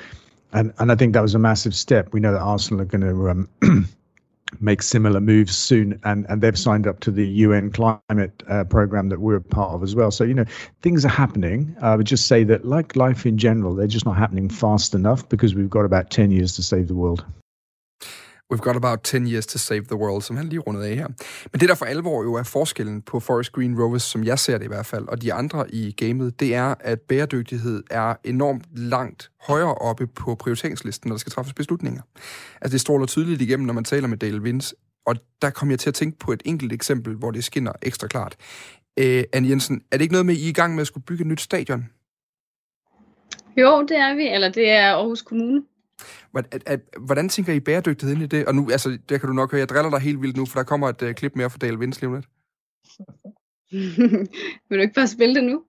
[0.53, 2.13] And and I think that was a massive step.
[2.13, 3.49] We know that Arsenal are going to um,
[4.59, 9.09] make similar moves soon, and and they've signed up to the UN climate uh, program
[9.09, 10.11] that we're a part of as well.
[10.11, 10.45] So you know
[10.81, 11.75] things are happening.
[11.81, 15.27] I would just say that like life in general, they're just not happening fast enough
[15.27, 17.25] because we've got about ten years to save the world.
[18.53, 21.07] We've got about 10 years to save the world, som han lige rundede af her.
[21.51, 24.57] Men det, der for alvor jo er forskellen på Forest Green Rovers, som jeg ser
[24.57, 28.63] det i hvert fald, og de andre i gamet, det er, at bæredygtighed er enormt
[28.75, 32.01] langt højere oppe på prioriteringslisten, når der skal træffes beslutninger.
[32.61, 34.75] Altså det stråler tydeligt igennem, når man taler med Dale Vince,
[35.05, 38.07] og der kom jeg til at tænke på et enkelt eksempel, hvor det skinner ekstra
[38.07, 38.35] klart.
[38.99, 40.87] Øh, Anne Jensen, er det ikke noget med, at I er i gang med at
[40.87, 41.89] skulle bygge et nyt stadion?
[43.57, 45.63] Jo, det er vi, eller det er Aarhus Kommune.
[46.99, 48.45] Hvordan tænker I bæredygtighed ind i det?
[48.45, 50.59] Og nu, altså, der kan du nok høre, jeg driller dig helt vildt nu, for
[50.59, 52.27] der kommer et uh, klip mere fra Dale Vinds lige lidt.
[54.69, 55.63] Vil du ikke bare spille det nu?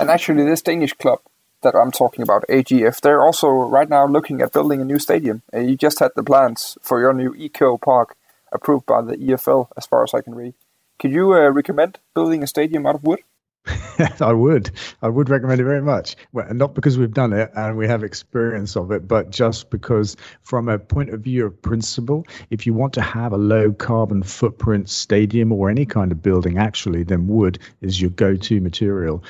[0.00, 1.20] and actually, this Danish club
[1.62, 5.42] that I'm talking about, AGF, they're also right now looking at building a new stadium.
[5.54, 8.16] Uh, you just had the plans for your new Eco Park
[8.52, 10.54] approved by the EFL, as far as I can read.
[10.98, 13.20] Could you uh, recommend building a stadium out of wood?
[14.20, 14.70] I would.
[15.02, 16.16] I would recommend it very much.
[16.32, 20.16] Well, not because we've done it and we have experience of it, but just because,
[20.42, 24.22] from a point of view of principle, if you want to have a low carbon
[24.22, 29.22] footprint stadium or any kind of building, actually, then wood is your go to material.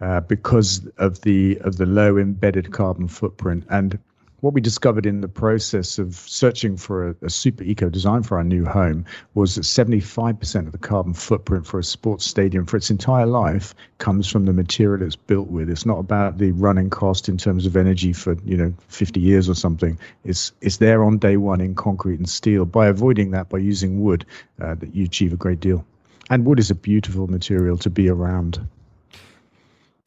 [0.00, 3.98] Uh, because of the of the low embedded carbon footprint and
[4.44, 8.36] what we discovered in the process of searching for a, a, super eco design for
[8.36, 12.76] our new home was that 75% of the carbon footprint for a sports stadium for
[12.76, 15.70] its entire life comes from the material it's built with.
[15.70, 19.48] It's not about the running cost in terms of energy for you know 50 years
[19.48, 19.98] or something.
[20.24, 22.66] It's it's there on day one in concrete and steel.
[22.66, 24.26] By avoiding that, by using wood,
[24.60, 25.86] uh, that you achieve a great deal.
[26.28, 28.60] And wood is a beautiful material to be around.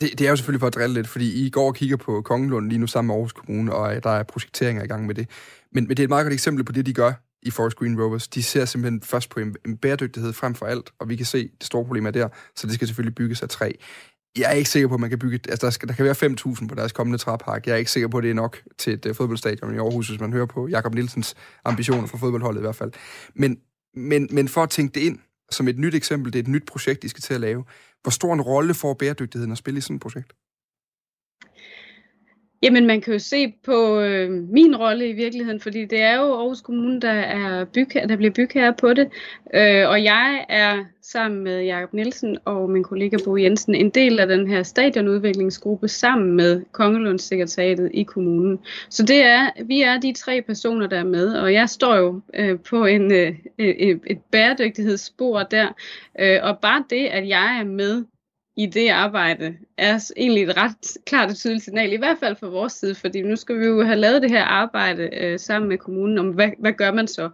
[0.01, 2.21] Det, det er jo selvfølgelig for at drille lidt, fordi I går og kigger på
[2.21, 5.15] Kongelund lige nu sammen med Aarhus Kommune, og øh, der er projekteringer i gang med
[5.15, 5.29] det.
[5.71, 8.01] Men, men det er et meget godt eksempel på det, de gør i Forest Green
[8.01, 8.27] Rovers.
[8.27, 11.51] De ser simpelthen først på en, en bæredygtighed frem for alt, og vi kan se,
[11.59, 13.71] det store problem er der, så det skal selvfølgelig bygges af træ.
[14.37, 15.39] Jeg er ikke sikker på, at man kan bygge...
[15.49, 16.15] Altså, der, skal, der kan være
[16.55, 17.67] 5.000 på deres kommende træpark.
[17.67, 20.09] Jeg er ikke sikker på, at det er nok til et uh, fodboldstadion i Aarhus,
[20.09, 21.35] hvis man hører på Jakob Nielsens
[21.65, 22.91] ambitioner for fodboldholdet i hvert fald.
[23.35, 23.57] Men,
[23.95, 25.19] men, men for at tænke det ind
[25.51, 27.63] som et nyt eksempel, det er et nyt projekt, de skal til at lave,
[28.07, 30.33] hvor stor en rolle får bæredygtigheden at spille i sådan et projekt?
[32.63, 36.33] Jamen, man kan jo se på øh, min rolle i virkeligheden, fordi det er jo
[36.33, 39.09] Aarhus Kommune, der, er bygherre, der bliver bygherre på det.
[39.53, 44.19] Øh, og jeg er sammen med Jakob Nielsen og min kollega Bo Jensen en del
[44.19, 48.59] af den her stadionudviklingsgruppe sammen med Kongelundssekretariatet i kommunen.
[48.89, 52.21] Så det er, vi er de tre personer, der er med, og jeg står jo
[52.33, 55.67] øh, på en, øh, et, et bæredygtighedsspor der.
[56.19, 58.03] Øh, og bare det, at jeg er med
[58.57, 62.47] i det arbejde er egentlig et ret klart og tydeligt signal, i hvert fald fra
[62.47, 65.77] vores side, fordi nu skal vi jo have lavet det her arbejde øh, sammen med
[65.77, 67.29] kommunen om, hvad, hvad gør man så?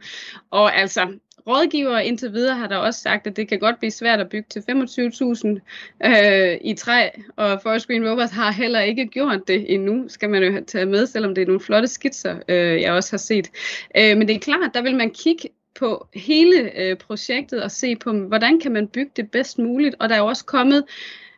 [0.51, 1.07] Og altså,
[1.47, 4.47] rådgivere indtil videre har der også sagt, at det kan godt blive svært at bygge
[4.49, 10.05] til 25.000 øh, i træ, og Forest Green Rovers har heller ikke gjort det endnu,
[10.07, 13.17] skal man jo tage med, selvom det er nogle flotte skitser, øh, jeg også har
[13.17, 13.49] set.
[13.97, 15.49] Øh, men det er klart, der vil man kigge
[15.79, 19.95] på hele øh, projektet og se på, hvordan kan man bygge det bedst muligt.
[19.99, 20.83] Og der er jo også kommet,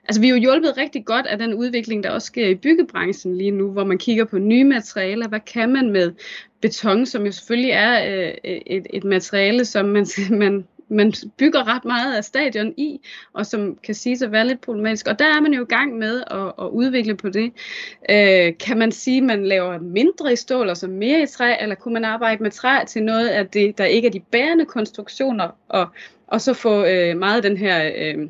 [0.03, 3.38] altså vi er jo hjulpet rigtig godt af den udvikling, der også sker i byggebranchen
[3.38, 5.27] lige nu, hvor man kigger på nye materialer.
[5.27, 6.13] Hvad kan man med
[6.61, 8.33] beton, som jo selvfølgelig er øh,
[8.65, 10.05] et, et materiale, som man,
[10.43, 12.99] man man bygger ret meget af stadion i,
[13.33, 15.07] og som kan sige at være lidt problematisk.
[15.07, 17.53] Og der er man jo i gang med at, at udvikle på det.
[18.09, 21.55] Øh, kan man sige, at man laver mindre i stål og så mere i træ,
[21.61, 24.65] eller kunne man arbejde med træ til noget af det, der ikke er de bærende
[24.65, 25.88] konstruktioner, og,
[26.27, 27.91] og så få øh, meget af den her...
[27.97, 28.27] Øh,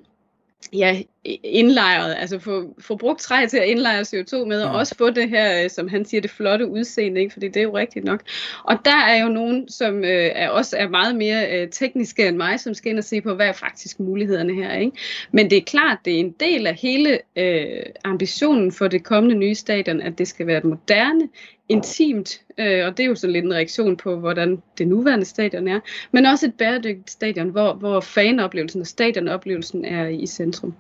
[0.74, 1.02] ja,
[1.44, 4.76] indlejret, altså få, få brugt træ til at indlejre CO2 med, og mm.
[4.76, 7.34] også få det her, øh, som han siger, det flotte udseende, ikke?
[7.34, 8.22] fordi det er jo rigtigt nok.
[8.64, 12.38] Og der er jo nogen, som øh, er også er meget mere øh, tekniske end
[12.38, 14.74] mig, som skal ind og se på, hvad er faktisk mulighederne her.
[14.74, 14.98] Ikke?
[15.32, 19.36] Men det er klart, det er en del af hele øh, ambitionen for det kommende
[19.36, 21.30] nye stadion, at det skal være et moderne,
[21.70, 25.68] intimt, øh, og det er jo sådan lidt en reaktion på, hvordan det nuværende stadion
[25.68, 25.80] er,
[26.12, 30.74] men også et bæredygtigt stadion, hvor, hvor fanoplevelsen og stadionoplevelsen er i centrum.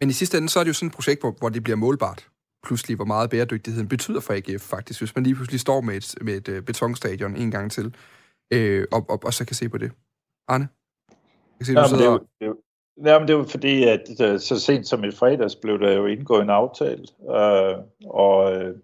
[0.00, 1.76] Men i sidste ende, så er det jo sådan et projekt, hvor, hvor det bliver
[1.76, 2.28] målbart
[2.66, 6.14] pludselig, hvor meget bæredygtigheden betyder for AGF faktisk, hvis man lige pludselig står med et,
[6.20, 7.94] med et uh, betonstadion en gang til,
[8.52, 9.90] øh, og, og, og så kan se på det.
[10.48, 10.68] Arne?
[11.08, 12.18] Jeg kan se, ja, du sidder...
[13.04, 15.92] det, er jo, det var fordi, at øh, så sent som i fredags blev der
[15.92, 17.76] jo indgået en aftale, øh,
[18.06, 18.74] og, øh,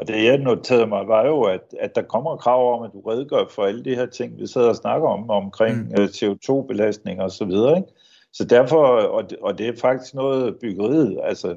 [0.00, 3.00] og det jeg noterede mig var jo, at, at der kommer krav om, at du
[3.00, 5.94] redegør for alle de her ting, vi sidder og snakker om, omkring mm.
[5.98, 7.88] Øh, CO2-belastning og så videre, ikke?
[8.32, 11.56] Så derfor, og det, og det er faktisk noget byggeriet, altså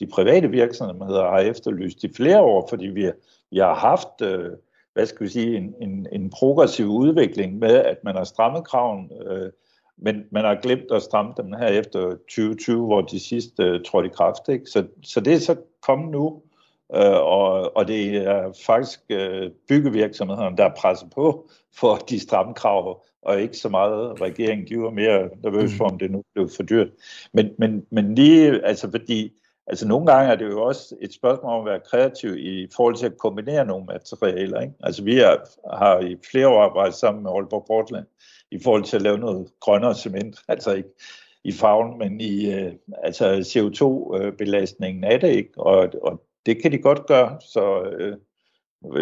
[0.00, 3.10] de private virksomheder har efterlyst i flere år, fordi vi,
[3.50, 4.50] vi har haft, øh,
[4.92, 9.10] hvad skal vi sige, en, en, en progressiv udvikling med, at man har strammet kraven,
[9.26, 9.50] øh,
[9.98, 14.08] men man har glemt at stramme dem her efter 2020, hvor de sidste øh, trådte
[14.08, 14.48] i kraft.
[14.48, 14.66] Ikke?
[14.66, 16.42] Så, så det er så kommet nu,
[16.94, 22.54] øh, og, og det er faktisk øh, byggevirksomhederne, der er presset på for de stramme
[22.54, 24.66] krav, og ikke så meget regeringen.
[24.66, 26.88] giver mere nervøs for, om det nu blev for dyrt.
[27.32, 29.32] Men, men, men lige, altså fordi,
[29.66, 32.96] altså nogle gange er det jo også et spørgsmål om at være kreativ i forhold
[32.96, 34.60] til at kombinere nogle materialer.
[34.60, 34.74] Ikke?
[34.80, 35.36] Altså vi er,
[35.76, 38.06] har i flere år arbejdet sammen med Aalborg Portland
[38.50, 40.88] i forhold til at lave noget grønnere cement, altså ikke
[41.44, 42.72] i farven, men i øh,
[43.02, 45.50] altså CO2-belastningen øh, af det, ikke?
[45.56, 48.16] Og, og det kan de godt gøre, så øh,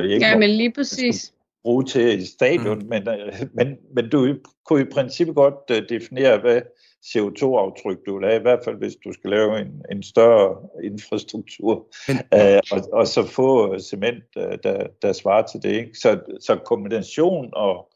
[0.05, 2.89] ikke, ja, men lige præcis bruge til stadion, mm.
[2.89, 6.63] men, øh, men, men du kunne i princippet godt uh, definere, hvad
[7.07, 11.87] CO2-aftryk du vil have, i hvert fald hvis du skal lave en, en større infrastruktur,
[12.09, 15.77] men, uh, og, og så få cement, uh, der, der svarer til det.
[15.77, 15.95] Ikke?
[15.95, 17.93] Så, så kombination og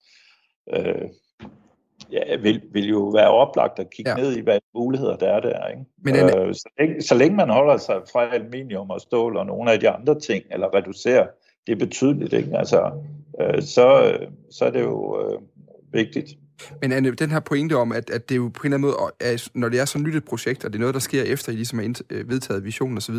[0.77, 1.11] uh,
[2.13, 4.17] ja, vil, vil jo være oplagt at kigge ja.
[4.17, 5.69] ned i, hvad muligheder der er der.
[5.69, 5.85] Ikke?
[5.99, 6.39] Men en...
[6.39, 9.81] øh, så, længe, så længe man holder sig fra aluminium og stål og nogle af
[9.81, 11.27] de andre ting, eller reducerer
[11.67, 12.59] det betydeligt, ikke?
[12.59, 12.91] Altså,
[13.41, 14.17] øh, så,
[14.51, 15.41] så er det jo øh,
[15.93, 16.31] vigtigt.
[16.81, 19.13] Men Anne, den her pointe om, at, at det jo på en eller anden måde,
[19.21, 21.53] er, når det er så nyt et projekt, og det er noget, der sker efter,
[21.53, 23.15] I ligesom har øh, vedtaget visionen osv.,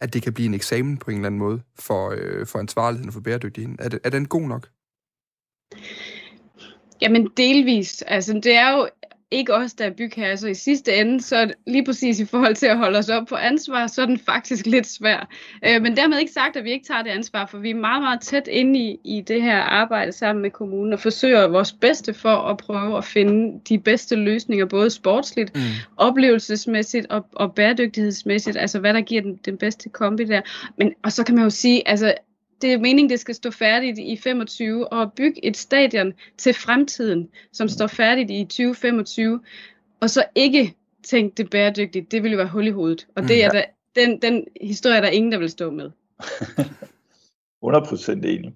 [0.00, 3.08] at det kan blive en eksamen på en eller anden måde for, øh, for ansvarligheden
[3.08, 3.76] og for bæredygtigheden.
[3.80, 4.68] Er, det, er den god nok?
[7.00, 8.04] Jamen delvist.
[8.06, 8.88] Altså det er jo
[9.30, 12.66] ikke os, der er bygherrer, så i sidste ende, så lige præcis i forhold til
[12.66, 15.28] at holde os op på ansvar, så er den faktisk lidt svær.
[15.66, 18.02] Øh, men dermed ikke sagt, at vi ikke tager det ansvar, for vi er meget,
[18.02, 22.14] meget tæt inde i, i det her arbejde sammen med kommunen, og forsøger vores bedste
[22.14, 25.60] for at prøve at finde de bedste løsninger, både sportsligt, mm.
[25.96, 30.40] oplevelsesmæssigt og, og bæredygtighedsmæssigt, altså hvad der giver den, den bedste kombi der.
[30.76, 32.14] Men, og så kan man jo sige, altså
[32.62, 37.28] det er meningen, det skal stå færdigt i 25 og bygge et stadion til fremtiden,
[37.52, 39.40] som står færdigt i 2025,
[40.00, 43.06] og så ikke tænke det bæredygtigt, det ville jo være hul i hovedet.
[43.16, 43.52] Og det er mm.
[43.52, 43.64] der,
[43.96, 45.90] den, den historie er der ingen, der vil stå med.
[47.64, 48.54] 100% enig.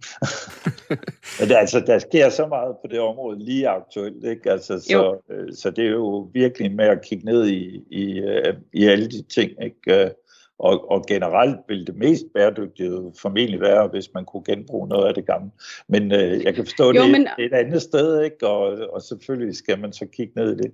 [1.41, 4.51] Men det, altså, der sker så meget på det område lige aktuelt, ikke?
[4.51, 8.55] Altså, så, øh, så det er jo virkelig med at kigge ned i, i, øh,
[8.73, 10.15] i alle de ting, ikke?
[10.59, 15.15] Og, og generelt vil det mest bæredygtige formentlig være, hvis man kunne genbruge noget af
[15.15, 15.51] det gamle.
[15.89, 17.21] Men øh, jeg kan forstå, jo, det, men...
[17.21, 18.47] det er et andet sted, ikke?
[18.47, 20.73] Og, og selvfølgelig skal man så kigge ned i det.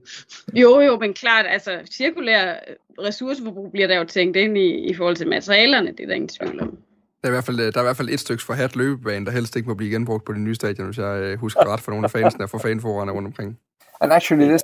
[0.55, 2.55] Jo, jo, men klart, altså cirkulær
[2.99, 6.28] ressourceforbrug bliver der jo tænkt ind i, i forhold til materialerne, det er der ingen
[6.28, 6.78] tvivl om.
[7.22, 9.33] Der er, i hvert fald, der er i hvert fald et stykke forhat løbebane, der
[9.33, 11.91] helst ikke må blive genbrugt på det nye stadion, hvis jeg øh, husker ret for
[11.91, 13.59] nogle af fansene og for fanforerne rundt omkring.
[14.01, 14.62] And actually, this...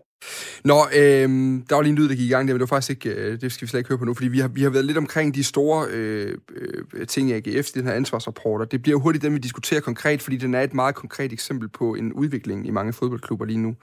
[0.64, 1.29] Nå, øh,
[1.69, 3.21] der var lige en lyd, der gik i gang der, men det var faktisk ikke,
[3.21, 4.85] øh, det skal vi slet ikke høre på nu, fordi vi har, vi har været
[4.85, 6.39] lidt omkring de store øh,
[6.93, 10.23] øh, ting i AGF, den her ansvarsrapport, og det bliver hurtigt den, vi diskuterer konkret,
[10.23, 13.77] fordi den er et meget konkret eksempel på en udvikling i mange fodboldklubber lige nu,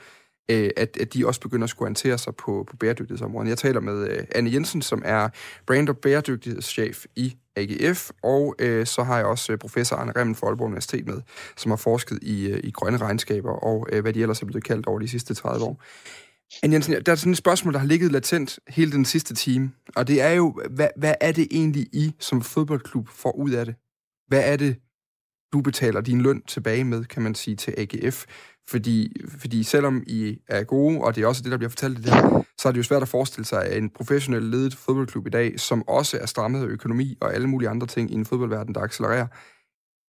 [0.52, 3.50] øh, at, at de også begynder at skulle orientere sig på, på bæredygtighedsområdet.
[3.50, 5.30] Jeg taler med øh, Anne Jensen, som er
[5.68, 10.36] brand- og bæredygtighedschef i AGF, og øh, så har jeg også øh, professor Arne Remmen
[10.36, 11.22] fra Aalborg Universitet med,
[11.58, 14.64] som har forsket i, øh, i grønne regnskaber og øh, hvad de ellers er blevet
[14.64, 15.84] kaldt over de sidste 30 år.
[16.64, 19.72] Anne Jensen, der er sådan et spørgsmål, der har ligget latent hele den sidste time,
[19.96, 23.66] og det er jo, hvad, hvad er det egentlig I som fodboldklub får ud af
[23.66, 23.76] det?
[24.28, 24.76] Hvad er det,
[25.54, 28.26] du betaler din løn tilbage med, kan man sige, til AGF?
[28.70, 32.02] Fordi, fordi selvom I er gode, og det er også det, der bliver fortalt i
[32.02, 35.28] det her, så er det jo svært at forestille sig, at en professionel ledet fodboldklub
[35.28, 38.26] i dag, som også er strammet af økonomi og alle mulige andre ting i en
[38.26, 39.28] fodboldverden, der accelererer,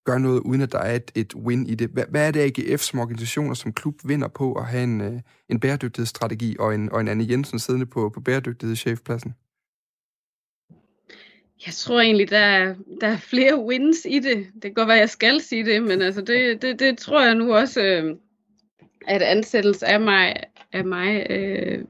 [0.05, 1.91] gør noget, uden at der er et, et win i det.
[1.91, 5.01] Hvad, hvad er det, AGF som organisation og som klub vinder på at have en,
[5.01, 9.35] øh, en bæredygtighedsstrategi og en, og en Anne Jensen siddende på, på bæredygtighedschefpladsen?
[11.67, 14.47] Jeg tror egentlig, der er, der er flere wins i det.
[14.55, 17.35] Det kan godt være, jeg skal sige det, men altså det, det, det tror jeg
[17.35, 18.17] nu også, øh,
[19.07, 20.35] at ansættelse af mig,
[20.73, 21.85] af mig øh,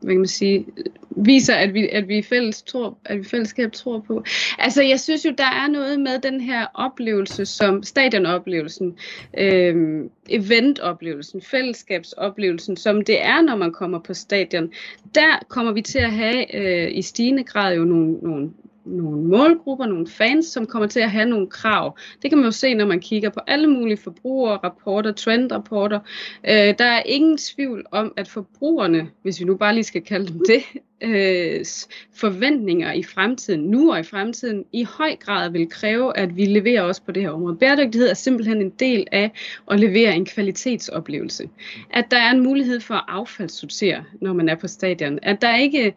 [0.00, 0.66] hvad kan man sige,
[1.10, 4.24] viser, at vi, at vi fælles tror, at vi fællesskab tror på.
[4.58, 8.98] Altså, jeg synes jo, der er noget med den her oplevelse, som stadionoplevelsen,
[9.38, 14.72] øh, eventoplevelsen, fællesskabsoplevelsen, som det er, når man kommer på stadion.
[15.14, 18.50] Der kommer vi til at have øh, i stigende grad jo nogle, nogle
[18.86, 21.98] nogle målgrupper, nogle fans, som kommer til at have nogle krav.
[22.22, 26.00] Det kan man jo se, når man kigger på alle mulige forbrugerrapporter, trendrapporter.
[26.44, 30.26] Øh, der er ingen tvivl om, at forbrugerne, hvis vi nu bare lige skal kalde
[30.32, 30.62] dem det,
[31.00, 31.64] øh,
[32.14, 36.82] forventninger i fremtiden, nu og i fremtiden, i høj grad vil kræve, at vi leverer
[36.82, 37.56] også på det her område.
[37.56, 39.30] Bæredygtighed er simpelthen en del af
[39.70, 41.48] at levere en kvalitetsoplevelse.
[41.90, 45.18] At der er en mulighed for at affaldssortere, når man er på stadion.
[45.22, 45.94] At der ikke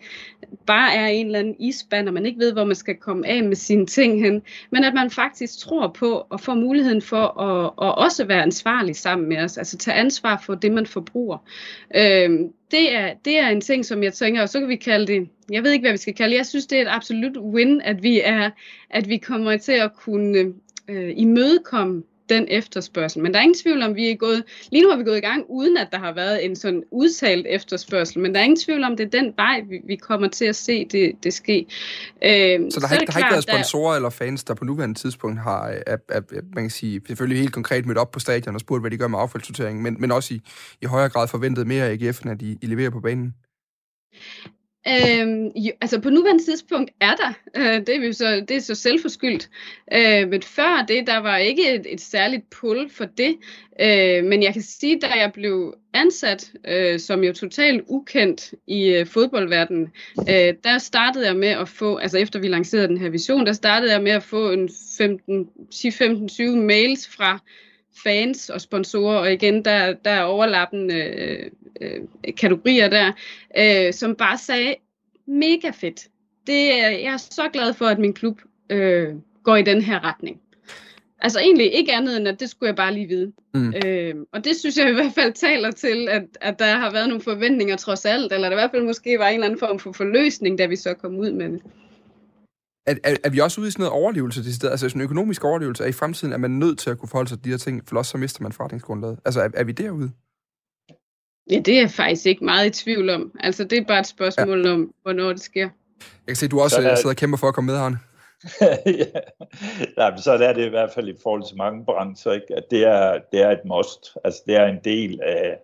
[0.65, 3.43] bare er en eller anden isband, og man ikke ved, hvor man skal komme af
[3.43, 4.41] med sine ting hen,
[4.71, 8.95] men at man faktisk tror på og får muligheden for at, at også være ansvarlig
[8.95, 11.37] sammen med os, altså tage ansvar for det, man forbruger.
[11.95, 12.39] Øh,
[12.71, 15.29] det er, det er en ting, som jeg tænker, og så kan vi kalde det,
[15.51, 17.81] jeg ved ikke, hvad vi skal kalde det, jeg synes, det er et absolut win,
[17.81, 18.49] at vi, er,
[18.89, 20.53] at vi kommer til at kunne
[20.87, 23.21] øh, imødekomme den efterspørgsel.
[23.21, 25.21] Men der er ingen tvivl om, vi er gået, lige nu har vi gået i
[25.21, 28.83] gang, uden at der har været en sådan udtalt efterspørgsel, men der er ingen tvivl
[28.83, 31.65] om, det er den vej, vi, vi kommer til at se det, det ske.
[32.23, 33.95] Øh, så der har, ikke, der har ikke været sponsorer der...
[33.95, 37.53] eller fans, der på nuværende tidspunkt har, at, at, at, man kan sige, selvfølgelig helt
[37.53, 40.33] konkret mødt op på stadion og spurgt, hvad de gør med affaldssorteringen, men, men også
[40.33, 40.41] i,
[40.81, 43.33] i højere grad forventet mere af AGF, end at de, I leverer på banen?
[44.87, 48.61] Øhm, jo, altså på nuværende tidspunkt er der, øh, det, er vi så, det er
[48.61, 49.49] så selvforskyldt,
[49.93, 53.35] øh, men før det, der var ikke et, et særligt pull for det,
[53.81, 58.87] øh, men jeg kan sige, da jeg blev ansat, øh, som jo totalt ukendt i
[58.89, 59.87] øh, fodboldverdenen,
[60.19, 63.53] øh, der startede jeg med at få, altså efter vi lancerede den her vision, der
[63.53, 67.39] startede jeg med at få en 15-20 mails fra
[68.03, 71.51] fans og sponsorer, og igen, der, der er overlappende øh,
[72.37, 73.11] kategorier der,
[73.57, 74.75] øh, som bare sagde,
[75.27, 76.07] mega fedt.
[76.47, 80.41] Det, jeg er så glad for, at min klub øh, går i den her retning.
[81.21, 83.31] Altså egentlig ikke andet end, at det skulle jeg bare lige vide.
[83.53, 83.73] Mm.
[83.85, 87.07] Øh, og det synes jeg i hvert fald taler til, at, at der har været
[87.07, 89.79] nogle forventninger trods alt, eller der i hvert fald måske var en eller anden form
[89.79, 91.61] for forløsning, da vi så kom ud med det.
[92.87, 94.71] Er, er, er vi også ude i sådan noget overlevelse til stedet?
[94.71, 95.83] Altså sådan en økonomisk overlevelse?
[95.83, 97.87] Er i fremtiden, er man nødt til at kunne forholde sig til de her ting,
[97.87, 99.19] for også så mister man forretningsgrundlaget?
[99.25, 100.11] Altså er, er vi derude?
[101.49, 103.31] Ja, det er jeg faktisk ikke meget i tvivl om.
[103.39, 104.73] Altså det er bare et spørgsmål ja.
[104.73, 105.69] om, hvornår det sker.
[105.99, 106.95] Jeg kan se, at du også er...
[106.95, 107.99] sidder og kæmper for at komme med, Arne.
[108.85, 109.19] ja.
[109.97, 112.55] Nej, men så er det i hvert fald i forhold til mange brancher, ikke?
[112.55, 114.17] at det er, det er et must.
[114.23, 115.57] Altså det er en del af,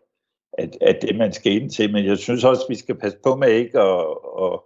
[0.57, 1.91] af, af det, man skal ind til.
[1.91, 4.05] Men jeg synes også, at vi skal passe på med ikke at,
[4.41, 4.59] at,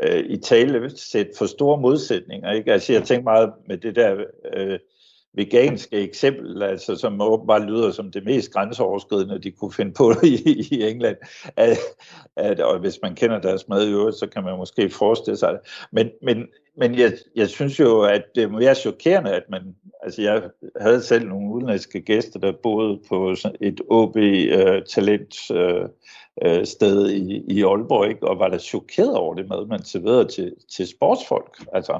[0.00, 2.52] at i tale sætte for store modsætninger.
[2.52, 2.72] Ikke?
[2.72, 4.78] Altså jeg tænker meget med det der øh,
[5.34, 10.66] veganske eksempel, altså, som åbenbart lyder som det mest grænseoverskridende, de kunne finde på i,
[10.70, 11.16] i England.
[11.56, 11.78] At,
[12.36, 15.52] at, og hvis man kender deres mad i øvrigt, så kan man måske forestille sig
[15.52, 15.60] det.
[15.92, 19.62] Men, men, men jeg, jeg synes jo, at det må være chokerende, at man...
[20.02, 20.42] Altså, jeg
[20.80, 25.88] havde selv nogle udenlandske gæster, der boede på et OB-talent øh, øh,
[26.44, 28.28] øh, sted i, i Aalborg, ikke?
[28.28, 31.64] og var da chokeret over det mad, man serverede til, til sportsfolk.
[31.72, 31.98] Altså,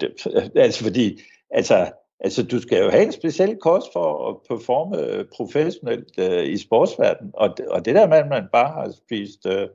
[0.00, 1.20] det, altså fordi...
[1.50, 1.86] Altså,
[2.20, 7.30] Altså, du skal jo have en speciel kost for at performe professionelt øh, i sportsverdenen,
[7.34, 9.68] og, og det der med, at man bare har spist øh,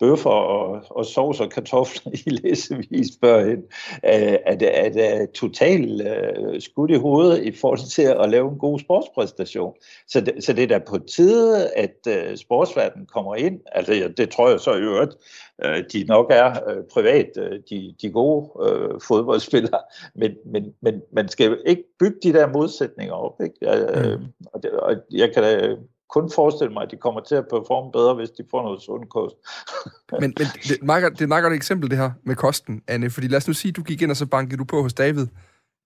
[0.00, 3.58] bøffer og, og sovs og kartofler i læsevis førhen,
[4.04, 8.50] øh, er det, er det totalt øh, skudt i hovedet i forhold til at lave
[8.50, 9.74] en god sportspræstation.
[10.08, 13.60] Så det, så det er da på tide, at øh, sportsverdenen kommer ind.
[13.72, 15.16] Altså, ja, det tror jeg så i øvrigt,
[15.92, 16.54] de nok er
[16.92, 17.30] privat,
[17.70, 18.50] de, de gode
[19.08, 19.80] fodboldspillere,
[20.14, 23.40] men, men, men man skal jo ikke bygge de der modsætninger op.
[23.44, 23.54] Ikke?
[23.62, 25.76] Øh, og, det, og jeg kan da
[26.12, 29.06] kun forestille mig, at de kommer til at performe bedre, hvis de får noget sund
[29.08, 29.36] kost.
[30.20, 32.82] men, men det, er meget, det er et meget godt eksempel, det her med kosten,
[32.88, 33.10] Anne.
[33.10, 34.94] Fordi lad os nu sige, at du gik ind, og så bankede du på hos
[34.94, 35.26] David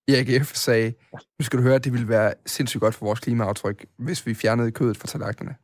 [0.09, 0.93] i AGF og sagde,
[1.39, 4.35] nu skal du høre, at det ville være sindssygt godt for vores klimaaftryk, hvis vi
[4.35, 5.57] fjernede kødet fra tallerkenerne.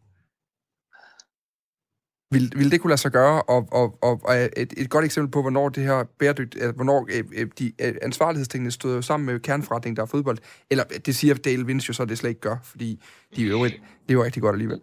[2.32, 5.30] Vil, vil det kunne lade sig gøre, og, og, og, og et, et godt eksempel
[5.30, 9.96] på, hvornår det her bæredygt, hvornår øh, øh, de øh, ansvarlighedstingene jo sammen med kerneforretningen,
[9.96, 10.38] der er fodbold,
[10.70, 13.00] eller øh, det siger Dale Vince jo så, det slet ikke gør, fordi
[13.36, 14.80] de øvrigt, det er rigtig godt alligevel.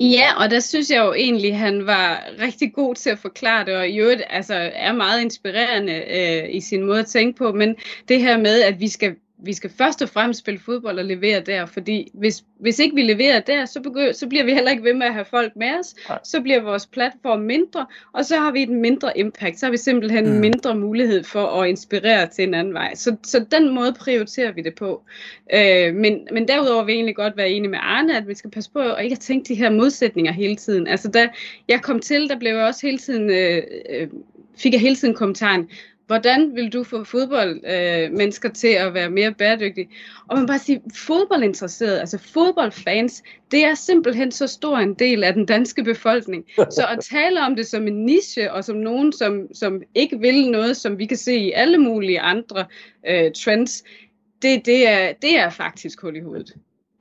[0.00, 3.64] Ja, og der synes jeg jo egentlig, at han var rigtig god til at forklare
[3.64, 7.52] det, og i øvrigt altså, er meget inspirerende øh, i sin måde at tænke på,
[7.52, 7.76] men
[8.08, 11.40] det her med, at vi skal vi skal først og fremmest spille fodbold og levere
[11.40, 14.84] der, fordi hvis, hvis ikke vi leverer der, så, begynder, så bliver vi heller ikke
[14.84, 16.18] ved med at have folk med os, Nej.
[16.24, 19.76] så bliver vores platform mindre, og så har vi et mindre impact, så har vi
[19.76, 20.40] simpelthen mm.
[20.40, 22.94] mindre mulighed for at inspirere til en anden vej.
[22.94, 25.02] Så, så den måde prioriterer vi det på.
[25.54, 28.50] Øh, men, men derudover vil jeg egentlig godt være enig med Arne, at vi skal
[28.50, 30.86] passe på at ikke at tænke de her modsætninger hele tiden.
[30.86, 31.28] Altså da
[31.68, 34.08] jeg kom til, der blev jeg også hele tiden, øh, øh,
[34.56, 35.68] fik jeg hele tiden kommentaren,
[36.06, 39.88] hvordan vil du få fodboldmennesker øh, til at være mere bæredygtige?
[40.28, 45.34] Og man bare sige, fodboldinteresserede, altså fodboldfans, det er simpelthen så stor en del af
[45.34, 46.44] den danske befolkning.
[46.56, 50.50] Så at tale om det som en niche, og som nogen, som, som ikke vil
[50.50, 52.64] noget, som vi kan se i alle mulige andre
[53.08, 53.84] øh, trends,
[54.42, 56.54] det, det, er, det er faktisk hul i hovedet.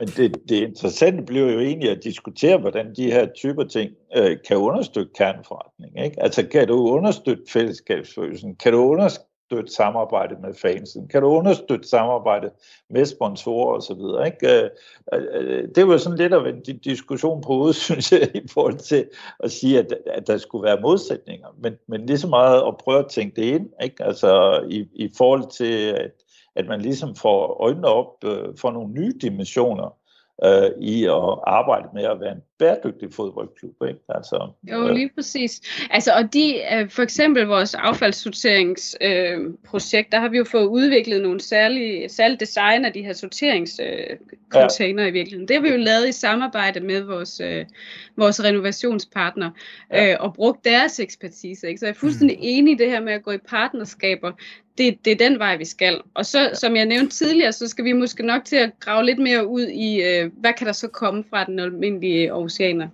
[0.03, 4.37] Men det, det interessante bliver jo egentlig at diskutere, hvordan de her typer ting øh,
[4.47, 6.05] kan understøtte kerneforretning.
[6.05, 6.23] Ikke?
[6.23, 8.55] Altså kan du understøtte fællesskabsfølelsen?
[8.55, 11.07] Kan du understøtte samarbejde med fansen?
[11.07, 12.49] Kan du understøtte samarbejde
[12.89, 14.25] med sponsorer osv.?
[14.25, 14.63] Ikke?
[14.63, 14.69] Øh,
[15.13, 18.77] øh, øh, det var sådan lidt af en diskussion på hovedet, synes jeg, i forhold
[18.77, 21.47] til at sige, at, at der skulle være modsætninger.
[21.59, 24.03] Men, men lige så meget at prøve at tænke det ind, ikke?
[24.03, 26.11] Altså i, i forhold til, at
[26.55, 29.97] at man ligesom får øjnene op øh, for nogle nye dimensioner
[30.43, 33.75] øh, i at arbejde med at være en bæredygtig fodboldklub.
[33.87, 33.99] Ikke?
[34.09, 34.95] Altså, jo, øh.
[34.95, 35.61] lige præcis.
[35.89, 41.21] Altså, og de, øh, for eksempel vores affaldssorteringsprojekt, øh, der har vi jo fået udviklet
[41.21, 45.09] nogle særlige, særlige design af de her sorteringscontainer øh, ja.
[45.09, 45.47] i virkeligheden.
[45.47, 47.65] Det har vi jo lavet i samarbejde med vores, øh,
[48.17, 49.51] vores renovationspartner
[49.91, 50.11] ja.
[50.11, 51.67] øh, og brugt deres ekspertise.
[51.67, 51.79] Ikke?
[51.79, 52.43] Så jeg er fuldstændig mm.
[52.43, 54.31] enig i det her med at gå i partnerskaber
[54.77, 56.01] det, det er den vej, vi skal.
[56.13, 59.19] Og så, som jeg nævnte tidligere, så skal vi måske nok til at grave lidt
[59.19, 62.87] mere ud i, øh, hvad kan der så komme fra den almindelige oceaner.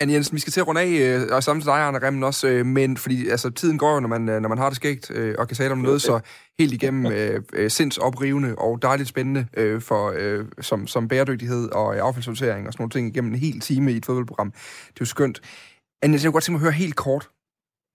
[0.00, 2.24] Anne Jensen, vi skal til at runde af, øh, og sammen til dig, Arne Remmen
[2.24, 4.76] også, øh, men fordi altså, tiden går jo, når man, øh, når man har det
[4.76, 6.20] skægt, og kan tale om noget så
[6.58, 12.66] helt igennem øh, sindsoprivende og dejligt spændende øh, for, øh, som, som bæredygtighed og affaldssortering
[12.66, 14.50] og sådan nogle ting igennem en hel time i et fodboldprogram.
[14.50, 15.40] Det er jo skønt.
[16.02, 17.28] Anne Jensen, jeg kunne godt tænke mig at høre helt kort,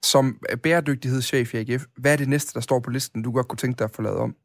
[0.06, 3.58] som bæredygtighedschef i AGF, hvad er det næste, der står på listen, du godt kunne
[3.58, 4.36] tænke dig at få lavet om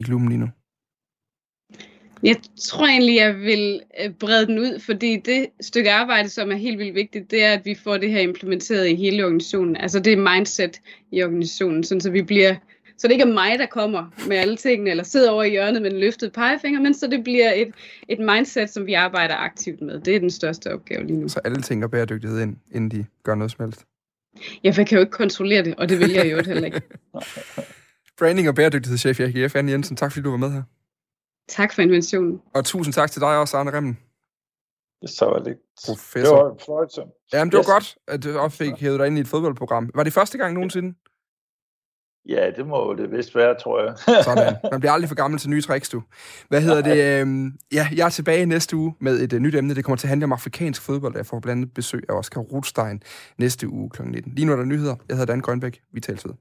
[0.00, 0.48] i klubben lige nu?
[2.24, 6.56] Jeg tror egentlig, jeg vil øh, brede den ud, fordi det stykke arbejde, som er
[6.56, 9.76] helt vildt vigtigt, det er, at vi får det her implementeret i hele organisationen.
[9.76, 10.80] Altså det er mindset
[11.12, 12.54] i organisationen, sådan så vi bliver
[12.98, 15.82] så det ikke er mig, der kommer med alle tingene, eller sidder over i hjørnet
[15.82, 17.74] med en løftet pegefinger, men så det bliver et,
[18.08, 20.00] et mindset, som vi arbejder aktivt med.
[20.00, 21.28] Det er den største opgave lige nu.
[21.28, 23.84] Så alle tænker bæredygtighed ind, inden de gør noget som helst?
[24.64, 26.80] Ja, for jeg kan jo ikke kontrollere det, og det vil jeg jo heller ikke.
[28.18, 29.96] Branding og bæredygtighedschef i AGF, Anne Jensen.
[29.96, 30.62] Tak fordi du var med her.
[31.48, 32.40] Tak for invitationen.
[32.54, 33.98] Og tusind tak til dig også, Arne Remmen.
[35.06, 36.36] Så var det Professor.
[36.36, 37.02] Det var en fornøjelse.
[37.32, 37.66] Jamen, det var yes.
[37.66, 39.90] godt, at du også fik hævet dig ind i et fodboldprogram.
[39.94, 40.94] Var det første gang nogensinde?
[42.28, 43.94] Ja, det må det vist være, tror jeg.
[44.24, 44.56] Sådan.
[44.70, 46.02] Man bliver aldrig for gammel til nye tricks, du.
[46.48, 47.20] Hvad hedder det?
[47.20, 49.74] Øhm, ja, jeg er tilbage næste uge med et uh, nyt emne.
[49.74, 51.16] Det kommer til at handle om afrikansk fodbold.
[51.16, 53.02] Jeg får blandt andet besøg af Oscar Rothstein
[53.38, 54.02] næste uge kl.
[54.02, 54.34] 19.
[54.34, 54.96] Lige nu er der nyheder.
[55.08, 55.80] Jeg hedder Dan Grønbæk.
[55.92, 56.34] Vi tales ved.